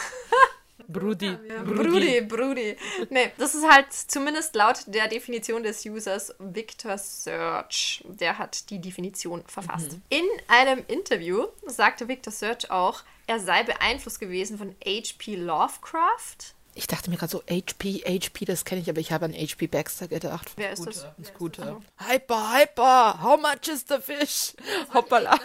Brudi. 0.89 1.37
Brudi, 1.65 2.21
Brudi. 2.23 2.77
Nee, 3.11 3.33
das 3.39 3.55
ist 3.55 3.69
halt 3.69 3.93
zumindest 3.93 4.55
laut 4.55 4.81
der 4.87 5.09
Definition 5.09 5.63
des 5.63 5.85
Users 5.87 6.35
Victor 6.39 6.99
Search. 6.99 8.05
Der 8.07 8.39
hat 8.39 8.69
die 8.71 8.81
Definition 8.81 9.45
verfasst. 9.47 9.99
In 10.09 10.25
einem 10.49 10.85
Interview 10.89 11.47
sagte 11.67 12.09
Victor 12.09 12.33
Search 12.33 12.71
auch, 12.71 13.03
er 13.27 13.41
sei 13.41 13.63
beeinflusst 13.63 14.21
gewesen 14.21 14.59
von 14.59 14.75
H.P. 14.85 15.37
Lovecraft. 15.37 16.55
Ich 16.77 16.89
dachte 16.89 17.09
mir 17.09 17.17
gerade 17.17 17.31
so, 17.31 17.43
HP, 17.49 18.03
HP, 18.05 18.45
das 18.47 18.65
kenne 18.65 18.81
ich, 18.81 18.91
aber 18.91 18.99
ich 18.99 19.13
habe 19.13 19.27
an 19.27 19.33
HP 19.33 19.69
Baxter 19.69 20.09
gedacht. 20.09 20.51
Wer 20.57 20.73
ist 20.73 20.85
das? 20.85 21.07
Gut. 21.39 21.59
ja. 21.59 21.81
Hyper, 21.99 22.53
hyper, 22.53 23.23
how 23.23 23.41
much 23.41 23.69
is 23.69 23.85
the 23.89 23.99
fish? 24.01 24.55
Hoppala. 24.93 25.39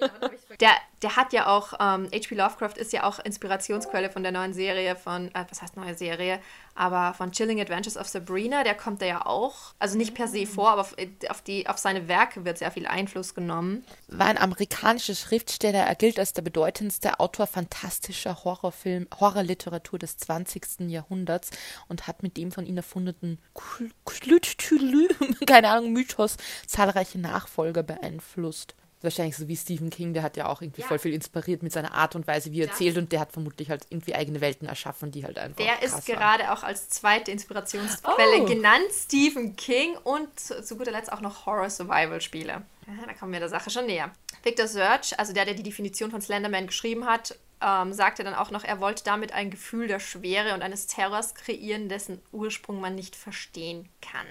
Der, 0.60 0.72
der 1.04 1.16
hat 1.16 1.34
ja 1.34 1.46
auch, 1.46 1.74
ähm, 1.74 2.08
H.P. 2.12 2.34
Lovecraft 2.34 2.78
ist 2.78 2.94
ja 2.94 3.04
auch 3.04 3.18
Inspirationsquelle 3.18 4.08
von 4.10 4.22
der 4.22 4.32
neuen 4.32 4.54
Serie 4.54 4.96
von, 4.96 5.28
äh, 5.34 5.44
was 5.50 5.60
heißt 5.60 5.76
neue 5.76 5.94
Serie, 5.94 6.40
aber 6.74 7.12
von 7.12 7.30
Chilling 7.30 7.60
Adventures 7.60 7.98
of 7.98 8.08
Sabrina, 8.08 8.64
der 8.64 8.74
kommt 8.74 9.02
da 9.02 9.06
ja 9.06 9.26
auch, 9.26 9.74
also 9.78 9.98
nicht 9.98 10.14
per 10.14 10.28
se 10.28 10.46
vor, 10.46 10.70
aber 10.70 10.80
auf, 10.80 10.96
auf, 11.28 11.42
die, 11.42 11.68
auf 11.68 11.76
seine 11.76 12.08
Werke 12.08 12.46
wird 12.46 12.56
sehr 12.56 12.70
viel 12.70 12.86
Einfluss 12.86 13.34
genommen. 13.34 13.84
War 14.08 14.28
ein 14.28 14.38
amerikanischer 14.38 15.14
Schriftsteller. 15.14 15.80
Er 15.80 15.94
gilt 15.94 16.18
als 16.18 16.32
der 16.32 16.40
bedeutendste 16.42 17.20
Autor 17.20 17.46
fantastischer 17.46 18.42
Horrorfilm, 18.42 19.06
Horrorliteratur 19.20 19.98
des 19.98 20.16
20. 20.16 20.88
Jahrhunderts 20.88 21.50
und 21.88 22.06
hat 22.06 22.22
mit 22.22 22.38
dem 22.38 22.50
von 22.50 22.64
ihm 22.64 22.78
erfundenen 22.78 23.38
Kl- 23.54 23.90
Klütülü, 24.06 25.08
keine 25.46 25.68
Ahnung, 25.68 25.92
Mythos 25.92 26.38
zahlreiche 26.66 27.18
Nachfolger 27.18 27.82
beeinflusst. 27.82 28.74
Wahrscheinlich 29.04 29.36
so 29.36 29.46
wie 29.46 29.56
Stephen 29.56 29.90
King, 29.90 30.14
der 30.14 30.22
hat 30.22 30.36
ja 30.36 30.46
auch 30.46 30.60
irgendwie 30.62 30.82
voll 30.82 30.98
viel 30.98 31.12
inspiriert 31.14 31.62
mit 31.62 31.72
seiner 31.72 31.92
Art 31.94 32.14
und 32.16 32.26
Weise, 32.26 32.50
wie 32.52 32.60
er 32.62 32.68
erzählt 32.68 32.96
und 32.98 33.12
der 33.12 33.20
hat 33.20 33.30
vermutlich 33.32 33.70
halt 33.70 33.86
irgendwie 33.90 34.14
eigene 34.14 34.40
Welten 34.40 34.66
erschaffen, 34.66 35.12
die 35.12 35.24
halt 35.24 35.38
einfach 35.38 35.62
Der 35.62 35.82
ist 35.82 35.92
waren. 36.08 36.18
gerade 36.18 36.52
auch 36.52 36.62
als 36.64 36.88
zweite 36.88 37.30
Inspirationsquelle 37.30 38.42
Oh. 38.42 38.46
genannt, 38.46 38.86
Stephen 38.92 39.54
King 39.56 39.96
und 40.02 40.40
zu, 40.40 40.62
zu 40.64 40.76
guter 40.76 40.90
Letzt 40.90 41.12
auch 41.12 41.20
noch 41.20 41.46
Horror-Survival-Spiele. 41.46 42.52
Ja, 42.86 43.06
da 43.06 43.12
kommen 43.14 43.32
wir 43.32 43.40
der 43.40 43.48
Sache 43.48 43.70
schon 43.70 43.86
näher. 43.86 44.10
Victor 44.42 44.66
Search, 44.66 45.18
also 45.18 45.32
der, 45.32 45.44
der 45.44 45.54
die 45.54 45.62
Definition 45.62 46.10
von 46.10 46.20
Slenderman 46.20 46.66
geschrieben 46.66 47.06
hat, 47.06 47.38
ähm, 47.62 47.92
sagte 47.92 48.24
dann 48.24 48.34
auch 48.34 48.50
noch, 48.50 48.64
er 48.64 48.80
wollte 48.80 49.04
damit 49.04 49.32
ein 49.32 49.50
Gefühl 49.50 49.86
der 49.88 50.00
Schwere 50.00 50.54
und 50.54 50.62
eines 50.62 50.86
Terrors 50.86 51.34
kreieren, 51.34 51.88
dessen 51.88 52.20
Ursprung 52.32 52.80
man 52.80 52.94
nicht 52.94 53.16
verstehen 53.16 53.88
kann. 54.02 54.26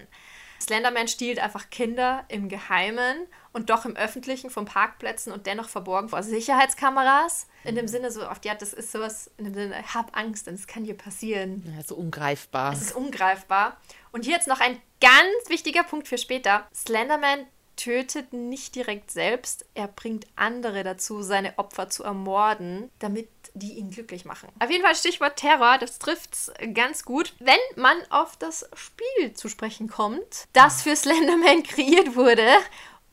Slenderman 0.63 1.07
stiehlt 1.07 1.39
einfach 1.39 1.69
Kinder 1.69 2.23
im 2.29 2.47
Geheimen 2.47 3.27
und 3.51 3.69
doch 3.69 3.85
im 3.85 3.95
Öffentlichen 3.95 4.49
von 4.49 4.65
Parkplätzen 4.65 5.33
und 5.33 5.45
dennoch 5.45 5.67
verborgen 5.67 6.09
vor 6.09 6.23
Sicherheitskameras. 6.23 7.47
In 7.65 7.75
dem 7.75 7.87
Sinne 7.87 8.11
so, 8.11 8.25
auf 8.25 8.39
die 8.39 8.49
Art, 8.49 8.61
das 8.61 8.73
ist 8.73 8.91
sowas, 8.91 9.29
in 9.37 9.45
dem 9.45 9.53
Sinne, 9.53 9.75
hab 9.93 10.17
Angst, 10.17 10.47
denn 10.47 10.55
es 10.55 10.65
kann 10.65 10.85
dir 10.85 10.95
passieren. 10.95 11.63
Ja, 11.75 11.83
so 11.83 11.95
ungreifbar. 11.95 12.73
Es 12.73 12.81
ist 12.81 12.95
ungreifbar. 12.95 13.77
Und 14.11 14.23
hier 14.23 14.35
jetzt 14.35 14.47
noch 14.47 14.61
ein 14.61 14.81
ganz 15.01 15.49
wichtiger 15.49 15.83
Punkt 15.83 16.07
für 16.07 16.17
später. 16.17 16.65
Slenderman 16.73 17.45
tötet 17.75 18.33
nicht 18.33 18.75
direkt 18.75 19.11
selbst, 19.11 19.65
er 19.73 19.87
bringt 19.87 20.27
andere 20.35 20.83
dazu, 20.83 21.21
seine 21.21 21.57
Opfer 21.57 21.89
zu 21.89 22.03
ermorden, 22.03 22.89
damit 22.99 23.29
die 23.53 23.73
ihn 23.73 23.91
glücklich 23.91 24.25
machen. 24.25 24.49
Auf 24.59 24.69
jeden 24.69 24.83
Fall 24.83 24.95
Stichwort 24.95 25.37
Terror, 25.37 25.77
das 25.77 25.99
trifft's 25.99 26.51
ganz 26.73 27.05
gut. 27.05 27.33
Wenn 27.39 27.59
man 27.75 27.97
auf 28.09 28.35
das 28.37 28.67
Spiel 28.73 29.33
zu 29.33 29.47
sprechen 29.47 29.87
kommt, 29.87 30.47
das 30.53 30.81
für 30.81 30.95
Slenderman 30.95 31.63
kreiert 31.63 32.15
wurde 32.15 32.47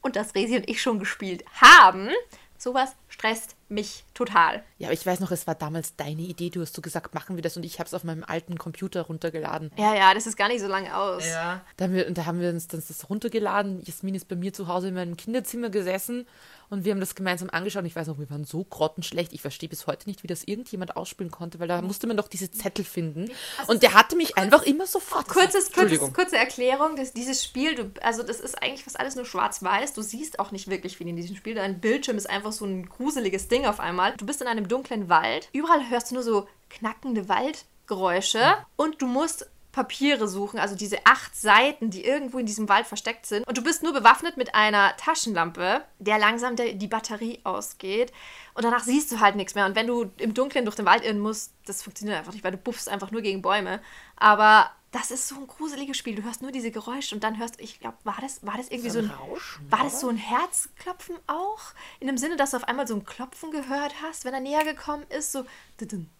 und 0.00 0.16
das 0.16 0.34
Resi 0.34 0.56
und 0.56 0.68
ich 0.68 0.80
schon 0.80 0.98
gespielt 0.98 1.44
haben, 1.60 2.10
sowas 2.56 2.94
stresst 3.08 3.56
mich 3.70 4.04
total. 4.14 4.62
Ja, 4.78 4.88
aber 4.88 4.94
ich 4.94 5.04
weiß 5.04 5.20
noch, 5.20 5.30
es 5.30 5.46
war 5.46 5.54
damals 5.54 5.96
deine 5.96 6.22
Idee. 6.22 6.50
Du 6.50 6.60
hast 6.60 6.74
so 6.74 6.82
gesagt, 6.82 7.14
machen 7.14 7.36
wir 7.36 7.42
das 7.42 7.56
und 7.56 7.64
ich 7.64 7.78
habe 7.78 7.86
es 7.86 7.94
auf 7.94 8.04
meinem 8.04 8.24
alten 8.24 8.58
Computer 8.58 9.02
runtergeladen. 9.02 9.70
Ja, 9.76 9.94
ja, 9.94 10.14
das 10.14 10.26
ist 10.26 10.36
gar 10.36 10.48
nicht 10.48 10.60
so 10.60 10.68
lange 10.68 10.96
aus. 10.96 11.26
Ja. 11.26 11.60
Da 11.76 11.84
haben 11.84 11.94
wir, 11.94 12.06
und 12.06 12.18
da 12.18 12.26
haben 12.26 12.40
wir 12.40 12.50
uns 12.50 12.68
das 12.68 13.08
runtergeladen. 13.08 13.82
Jasmin 13.84 14.14
ist 14.14 14.28
bei 14.28 14.36
mir 14.36 14.52
zu 14.52 14.68
Hause 14.68 14.88
in 14.88 14.94
meinem 14.94 15.16
Kinderzimmer 15.16 15.70
gesessen 15.70 16.26
und 16.70 16.84
wir 16.84 16.92
haben 16.92 17.00
das 17.00 17.16
gemeinsam 17.16 17.50
angeschaut. 17.50 17.82
Und 17.82 17.86
ich 17.86 17.96
weiß 17.96 18.06
noch, 18.06 18.18
wir 18.18 18.30
waren 18.30 18.44
so 18.44 18.62
grottenschlecht. 18.62 19.32
Ich 19.32 19.42
verstehe 19.42 19.68
bis 19.68 19.86
heute 19.86 20.08
nicht, 20.08 20.22
wie 20.22 20.28
das 20.28 20.44
irgendjemand 20.44 20.96
ausspielen 20.96 21.30
konnte, 21.30 21.58
weil 21.58 21.68
da 21.68 21.82
musste 21.82 22.06
man 22.06 22.16
doch 22.16 22.28
diese 22.28 22.50
Zettel 22.50 22.84
finden. 22.84 23.30
Also 23.58 23.72
und 23.72 23.82
der 23.82 23.92
hatte 23.92 24.16
mich 24.16 24.34
kurz, 24.34 24.38
einfach 24.38 24.62
immer 24.62 24.86
sofort. 24.86 25.28
Kurzes, 25.28 25.72
kurzes, 25.72 25.98
kurze 26.12 26.36
Erklärung: 26.36 26.94
dass 26.94 27.12
Dieses 27.12 27.44
Spiel, 27.44 27.74
du, 27.74 27.90
also 28.02 28.22
das 28.22 28.38
ist 28.40 28.62
eigentlich 28.62 28.84
fast 28.84 29.00
alles 29.00 29.16
nur 29.16 29.24
schwarz-weiß. 29.24 29.94
Du 29.94 30.02
siehst 30.02 30.38
auch 30.38 30.52
nicht 30.52 30.68
wirklich 30.68 30.96
viel 30.96 31.08
in 31.08 31.16
diesem 31.16 31.34
Spiel. 31.34 31.56
Dein 31.56 31.80
Bildschirm 31.80 32.16
ist 32.16 32.30
einfach 32.30 32.52
so 32.52 32.64
ein 32.64 32.88
gruseliges 32.88 33.48
Ding 33.48 33.59
auf 33.66 33.80
einmal. 33.80 34.14
Du 34.16 34.26
bist 34.26 34.40
in 34.40 34.48
einem 34.48 34.68
dunklen 34.68 35.08
Wald. 35.08 35.48
Überall 35.52 35.88
hörst 35.88 36.10
du 36.10 36.14
nur 36.14 36.22
so 36.22 36.48
knackende 36.68 37.28
Waldgeräusche. 37.28 38.54
Und 38.76 39.02
du 39.02 39.06
musst 39.06 39.48
Papiere 39.72 40.26
suchen, 40.26 40.58
also 40.58 40.74
diese 40.74 40.98
acht 41.04 41.36
Seiten, 41.36 41.90
die 41.90 42.04
irgendwo 42.04 42.38
in 42.38 42.46
diesem 42.46 42.68
Wald 42.68 42.86
versteckt 42.86 43.26
sind. 43.26 43.46
Und 43.46 43.56
du 43.56 43.62
bist 43.62 43.82
nur 43.82 43.92
bewaffnet 43.92 44.36
mit 44.36 44.54
einer 44.54 44.96
Taschenlampe, 44.96 45.82
der 45.98 46.18
langsam 46.18 46.56
die 46.56 46.88
Batterie 46.88 47.38
ausgeht. 47.44 48.12
Und 48.54 48.64
danach 48.64 48.82
siehst 48.82 49.12
du 49.12 49.20
halt 49.20 49.36
nichts 49.36 49.54
mehr. 49.54 49.66
Und 49.66 49.76
wenn 49.76 49.86
du 49.86 50.10
im 50.18 50.34
Dunkeln 50.34 50.64
durch 50.64 50.76
den 50.76 50.86
Wald 50.86 51.04
irren 51.04 51.20
musst, 51.20 51.52
das 51.66 51.82
funktioniert 51.82 52.18
einfach 52.18 52.32
nicht, 52.32 52.42
weil 52.42 52.50
du 52.50 52.58
buffst 52.58 52.88
einfach 52.88 53.12
nur 53.12 53.22
gegen 53.22 53.42
Bäume. 53.42 53.80
Aber 54.16 54.70
das 54.92 55.10
ist 55.10 55.28
so 55.28 55.36
ein 55.36 55.46
gruseliges 55.46 55.96
Spiel. 55.96 56.16
Du 56.16 56.22
hörst 56.22 56.42
nur 56.42 56.50
diese 56.50 56.70
Geräusche 56.70 57.14
und 57.14 57.22
dann 57.22 57.38
hörst 57.38 57.58
du, 57.58 57.62
ich 57.62 57.78
glaube, 57.78 57.96
war 58.04 58.18
das, 58.20 58.44
war 58.44 58.56
das 58.56 58.68
irgendwie 58.68 58.90
so 58.90 58.98
ein, 58.98 59.06
so 59.06 59.12
ein 59.12 59.18
Rauschen, 59.18 59.70
war 59.70 59.84
das 59.84 60.00
so 60.00 60.08
ein 60.08 60.16
Herzklopfen 60.16 61.16
auch? 61.26 61.60
In 62.00 62.08
dem 62.08 62.18
Sinne, 62.18 62.36
dass 62.36 62.50
du 62.50 62.56
auf 62.56 62.64
einmal 62.64 62.88
so 62.88 62.96
ein 62.96 63.04
Klopfen 63.04 63.52
gehört 63.52 63.94
hast, 64.02 64.24
wenn 64.24 64.34
er 64.34 64.40
näher 64.40 64.64
gekommen 64.64 65.04
ist, 65.08 65.32
so. 65.32 65.44
Didin, 65.80 66.10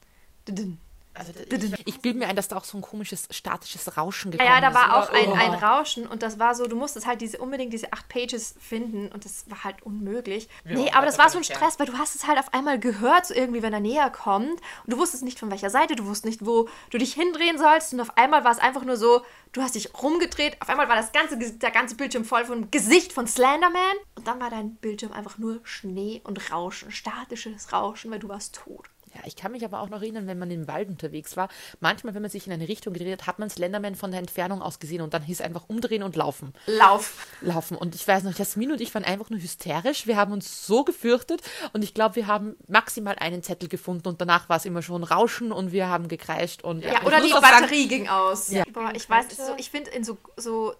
didin, 0.47 0.79
also 1.21 1.33
ich, 1.77 1.87
ich 1.87 2.01
bilde 2.01 2.19
mir 2.19 2.29
ein, 2.29 2.37
dass 2.37 2.49
da 2.49 2.57
auch 2.57 2.65
so 2.65 2.79
ein 2.79 2.81
komisches 2.81 3.29
statisches 3.31 3.97
Rauschen 3.97 4.31
gekommen 4.31 4.49
ist. 4.49 4.55
Ja, 4.55 4.61
da 4.61 4.75
war 4.75 5.03
ist, 5.03 5.11
auch 5.11 5.15
ein, 5.15 5.29
oh. 5.29 5.35
ein 5.35 5.55
Rauschen 5.55 6.07
und 6.07 6.23
das 6.23 6.39
war 6.39 6.55
so, 6.55 6.67
du 6.67 6.77
musstest 6.77 7.07
halt 7.07 7.21
diese 7.21 7.39
unbedingt 7.39 7.73
diese 7.73 7.93
acht 7.93 8.09
Pages 8.09 8.55
finden 8.59 9.09
und 9.09 9.25
das 9.27 9.45
war 9.51 9.65
halt 9.65 9.83
unmöglich. 9.83 10.49
Ja, 10.65 10.73
nee, 10.73 10.91
aber 10.93 11.05
das 11.05 11.19
war 11.19 11.29
so 11.29 11.37
ein 11.37 11.45
Stress, 11.45 11.79
weil 11.79 11.87
du 11.87 11.99
hast 11.99 12.15
es 12.15 12.27
halt 12.27 12.39
auf 12.39 12.55
einmal 12.55 12.79
gehört, 12.81 13.27
so 13.27 13.35
irgendwie, 13.35 13.63
wenn 13.63 13.73
er 13.73 13.81
näher 13.81 14.09
kommt 14.11 14.51
und 14.51 14.61
du 14.87 14.97
wusstest 14.97 15.23
nicht 15.23 15.39
von 15.39 15.51
welcher 15.51 15.71
Seite, 15.71 15.95
du 15.95 16.07
wusstest 16.07 16.25
nicht, 16.25 16.47
wo 16.47 16.69
du 16.89 16.97
dich 16.97 17.13
hindrehen 17.13 17.59
sollst 17.59 17.93
und 17.93 18.01
auf 18.01 18.17
einmal 18.17 18.45
war 18.45 18.53
es 18.53 18.59
einfach 18.59 18.85
nur 18.85 18.97
so, 18.97 19.23
du 19.53 19.61
hast 19.61 19.75
dich 19.75 19.91
rumgedreht, 20.01 20.57
auf 20.61 20.71
einmal 20.71 20.89
war 20.89 20.97
das 20.97 21.13
ganze, 21.13 21.37
der 21.37 21.71
ganze 21.71 21.97
Bildschirm 21.97 22.25
voll 22.25 22.47
vom 22.47 22.71
Gesicht 22.71 23.13
von 23.13 23.27
Slenderman 23.27 23.97
und 24.17 24.27
dann 24.27 24.41
war 24.41 24.49
dein 24.49 24.77
Bildschirm 24.77 25.13
einfach 25.13 25.37
nur 25.37 25.61
Schnee 25.65 26.23
und 26.25 26.51
Rauschen, 26.51 26.91
statisches 26.91 27.73
Rauschen, 27.73 28.11
weil 28.11 28.21
du 28.21 28.29
warst 28.29 28.55
tot. 28.55 28.89
Ja, 29.15 29.23
ich 29.25 29.35
kann 29.35 29.53
mich 29.53 29.65
aber 29.65 29.81
auch 29.81 29.89
noch 29.89 30.03
erinnern, 30.03 30.27
wenn 30.27 30.39
man 30.39 30.51
im 30.51 30.69
Wald 30.69 30.89
unterwegs 30.89 31.37
war. 31.37 31.49
Manchmal, 31.81 32.15
wenn 32.15 32.23
man 32.23 32.31
sich 32.31 32.47
in 32.47 32.53
eine 32.53 32.69
Richtung 32.69 32.93
gedreht 32.93 33.21
hat, 33.21 33.27
hat 33.27 33.39
man 33.39 33.51
Slenderman 33.51 33.97
von 33.97 34.11
der 34.11 34.21
Entfernung 34.21 34.63
aus 34.63 34.79
gesehen 34.79 35.01
und 35.01 35.15
dann 35.15 35.23
hieß 35.23 35.41
einfach 35.41 35.69
umdrehen 35.69 36.03
und 36.03 36.15
laufen. 36.17 36.53
Lauf. 36.67 37.27
Laufen. 37.41 37.77
Und 37.77 37.95
ich 37.95 38.07
weiß 38.07 38.23
noch, 38.23 38.39
Jasmin 38.39 38.73
und 38.73 38.81
ich 38.81 38.95
waren 38.95 39.05
einfach 39.05 39.31
nur 39.31 39.41
hysterisch. 39.41 40.07
Wir 40.07 40.17
haben 40.17 40.33
uns 40.33 40.67
so 40.67 40.85
gefürchtet 40.85 41.43
und 41.73 41.83
ich 41.83 41.93
glaube, 41.93 42.17
wir 42.17 42.27
haben 42.27 42.57
maximal 42.69 43.17
einen 43.19 43.43
Zettel 43.43 43.69
gefunden 43.69 44.09
und 44.09 44.21
danach 44.21 44.49
war 44.49 44.59
es 44.59 44.65
immer 44.65 44.83
schon 44.83 45.03
Rauschen 45.03 45.51
und 45.51 45.73
wir 45.73 45.89
haben 45.89 46.09
gekreischt 46.09 46.63
und 46.63 46.85
ja. 46.85 46.93
ja 46.93 47.03
oder 47.03 47.21
die 47.21 47.31
Batterie 47.31 47.83
sagen, 47.83 47.89
ging 47.89 48.09
aus. 48.09 48.51
Ja. 48.51 48.65
Boah, 48.73 48.93
ich 48.95 49.09
weiß, 49.09 49.27
so, 49.37 49.55
ich 49.57 49.71
finde 49.71 49.91
in 49.91 50.05
so, 50.05 50.19
so 50.37 50.75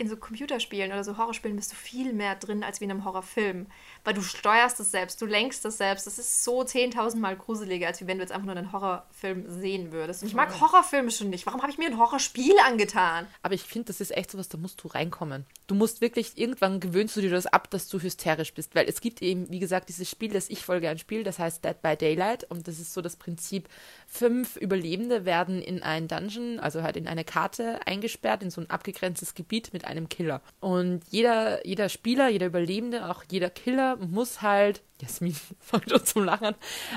in 0.00 0.08
so 0.08 0.16
Computerspielen 0.16 0.92
oder 0.92 1.04
so 1.04 1.18
Horrorspielen 1.18 1.56
bist 1.56 1.72
du 1.72 1.76
viel 1.76 2.14
mehr 2.14 2.34
drin 2.34 2.64
als 2.64 2.80
wie 2.80 2.84
in 2.84 2.90
einem 2.90 3.04
Horrorfilm. 3.04 3.66
Weil 4.02 4.14
du 4.14 4.22
steuerst 4.22 4.80
es 4.80 4.90
selbst, 4.90 5.20
du 5.20 5.26
lenkst 5.26 5.64
es 5.66 5.76
selbst. 5.76 6.06
Das 6.06 6.18
ist 6.18 6.42
so 6.42 6.62
10.000 6.62 7.16
Mal 7.16 7.36
gruseliger, 7.36 7.86
als 7.88 8.00
wie 8.00 8.06
wenn 8.06 8.16
du 8.16 8.22
jetzt 8.22 8.32
einfach 8.32 8.46
nur 8.46 8.56
einen 8.56 8.72
Horrorfilm 8.72 9.44
sehen 9.48 9.92
würdest. 9.92 10.22
Und 10.22 10.28
ich 10.28 10.34
mag 10.34 10.58
Horrorfilme 10.58 11.10
schon 11.10 11.28
nicht. 11.28 11.44
Warum 11.44 11.60
habe 11.60 11.70
ich 11.70 11.76
mir 11.76 11.86
ein 11.86 11.98
Horrorspiel 11.98 12.54
angetan? 12.66 13.26
Aber 13.42 13.54
ich 13.54 13.62
finde, 13.62 13.86
das 13.86 14.00
ist 14.00 14.16
echt 14.16 14.30
sowas, 14.30 14.48
da 14.48 14.56
musst 14.56 14.82
du 14.82 14.88
reinkommen. 14.88 15.44
Du 15.66 15.74
musst 15.74 16.00
wirklich, 16.00 16.38
irgendwann 16.38 16.80
gewöhnst 16.80 17.16
du 17.16 17.20
dir 17.20 17.30
das 17.30 17.46
ab, 17.46 17.70
dass 17.70 17.88
du 17.88 18.00
hysterisch 18.00 18.54
bist. 18.54 18.74
Weil 18.74 18.88
es 18.88 19.02
gibt 19.02 19.20
eben, 19.20 19.50
wie 19.50 19.58
gesagt, 19.58 19.90
dieses 19.90 20.08
Spiel, 20.08 20.32
das 20.32 20.48
ich 20.48 20.64
voll 20.64 20.80
gern 20.80 20.98
spiele, 20.98 21.24
das 21.24 21.38
heißt 21.38 21.62
Dead 21.62 21.80
by 21.82 21.94
Daylight. 21.94 22.44
Und 22.44 22.68
das 22.68 22.78
ist 22.78 22.94
so 22.94 23.02
das 23.02 23.16
Prinzip, 23.16 23.68
fünf 24.06 24.56
Überlebende 24.56 25.26
werden 25.26 25.60
in 25.60 25.82
ein 25.82 26.08
Dungeon, 26.08 26.58
also 26.58 26.82
halt 26.82 26.96
in 26.96 27.06
eine 27.06 27.24
Karte 27.24 27.80
eingesperrt, 27.86 28.42
in 28.42 28.50
so 28.50 28.62
ein 28.62 28.70
abgegrenztes 28.70 29.34
Gebiet 29.34 29.74
mit 29.74 29.89
einem 29.90 30.08
Killer. 30.08 30.40
Und 30.60 31.02
jeder, 31.10 31.66
jeder 31.66 31.88
Spieler, 31.88 32.28
jeder 32.28 32.46
Überlebende, 32.46 33.08
auch 33.10 33.24
jeder 33.30 33.50
Killer 33.50 33.96
muss 33.96 34.42
halt 34.42 34.82
Jasmin 35.00 35.34
fängt 35.60 35.90
schon 35.90 36.04
zum 36.04 36.24
Lachen. 36.24 36.54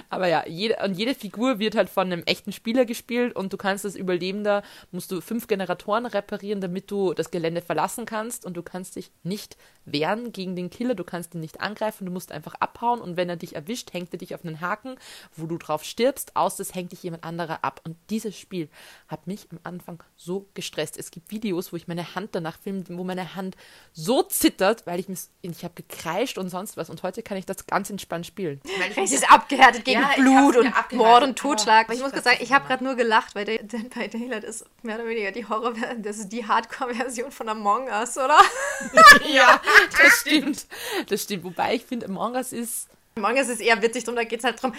Aber 0.09 0.27
ja, 0.27 0.45
jede, 0.47 0.77
und 0.83 0.97
jede 0.97 1.15
Figur 1.15 1.59
wird 1.59 1.75
halt 1.75 1.89
von 1.89 2.11
einem 2.11 2.23
echten 2.23 2.51
Spieler 2.51 2.85
gespielt 2.85 3.35
und 3.35 3.53
du 3.53 3.57
kannst 3.57 3.85
als 3.85 3.95
Überlebender, 3.95 4.63
musst 4.91 5.11
du 5.11 5.21
fünf 5.21 5.47
Generatoren 5.47 6.05
reparieren, 6.05 6.61
damit 6.61 6.91
du 6.91 7.13
das 7.13 7.31
Gelände 7.31 7.61
verlassen 7.61 8.05
kannst 8.05 8.45
und 8.45 8.55
du 8.55 8.63
kannst 8.63 8.95
dich 8.95 9.11
nicht 9.23 9.57
wehren 9.85 10.31
gegen 10.31 10.55
den 10.55 10.69
Killer, 10.69 10.95
du 10.95 11.03
kannst 11.03 11.35
ihn 11.35 11.41
nicht 11.41 11.61
angreifen, 11.61 12.05
du 12.05 12.11
musst 12.11 12.31
einfach 12.31 12.55
abhauen 12.55 13.01
und 13.01 13.17
wenn 13.17 13.29
er 13.29 13.35
dich 13.35 13.55
erwischt, 13.55 13.93
hängt 13.93 14.13
er 14.13 14.19
dich 14.19 14.35
auf 14.35 14.45
einen 14.45 14.61
Haken, 14.61 14.95
wo 15.35 15.45
du 15.45 15.57
drauf 15.57 15.83
stirbst, 15.83 16.35
aus 16.35 16.55
das 16.55 16.73
hängt 16.75 16.91
dich 16.91 17.03
jemand 17.03 17.23
anderer 17.23 17.63
ab. 17.63 17.81
Und 17.85 17.97
dieses 18.09 18.37
Spiel 18.37 18.69
hat 19.07 19.27
mich 19.27 19.47
am 19.51 19.59
Anfang 19.63 20.03
so 20.15 20.47
gestresst. 20.53 20.97
Es 20.97 21.11
gibt 21.11 21.31
Videos, 21.31 21.71
wo 21.71 21.77
ich 21.77 21.87
meine 21.87 22.15
Hand 22.15 22.29
danach 22.33 22.57
filme, 22.57 22.82
wo 22.89 23.03
meine 23.03 23.35
Hand 23.35 23.55
so 23.93 24.23
zittert, 24.23 24.85
weil 24.85 24.99
ich 24.99 25.09
mich, 25.09 25.19
ich 25.41 25.63
habe 25.63 25.73
gekreischt 25.75 26.37
und 26.37 26.49
sonst 26.49 26.77
was 26.77 26.89
und 26.89 27.03
heute 27.03 27.23
kann 27.23 27.37
ich 27.37 27.45
das 27.45 27.67
Ganze 27.67 27.93
entspannt 27.93 28.25
spielen. 28.25 28.61
Es 28.95 29.11
ist 29.11 29.31
abgehärtet 29.31 29.85
gegen 29.85 30.01
ja, 30.01 30.11
Blut 30.15 30.57
und 30.57 30.73
Mord 30.93 31.23
und 31.23 31.37
Totschlag. 31.37 31.85
Aber 31.85 31.93
ich 31.93 32.01
muss 32.01 32.11
sagen, 32.11 32.37
ich 32.39 32.51
habe 32.51 32.67
gerade 32.67 32.83
nur 32.83 32.95
gelacht, 32.95 33.35
weil 33.35 33.45
Dead 33.45 33.89
by 33.89 34.07
Daylight 34.07 34.43
ist 34.43 34.65
mehr 34.81 34.95
oder 34.95 35.07
weniger 35.07 35.31
die 35.31 35.47
Horror, 35.47 35.73
das 35.97 36.17
ist 36.17 36.29
die 36.29 36.45
Hardcore-Version 36.45 37.31
von 37.31 37.49
Among 37.49 37.87
Us, 37.87 38.17
oder? 38.17 38.39
ja, 39.31 39.61
das 40.01 40.21
stimmt. 40.21 40.65
Das 41.07 41.23
stimmt. 41.23 41.43
Wobei 41.43 41.75
ich 41.75 41.85
finde, 41.85 42.07
Among 42.07 42.35
Us 42.35 42.51
ist. 42.51 42.87
Among 43.15 43.35
Us 43.35 43.49
ist 43.49 43.61
eher 43.61 43.81
witzig, 43.81 44.03
drum 44.03 44.15
da 44.15 44.23
geht 44.23 44.39
es 44.39 44.45
halt 44.45 44.61
drum. 44.61 44.73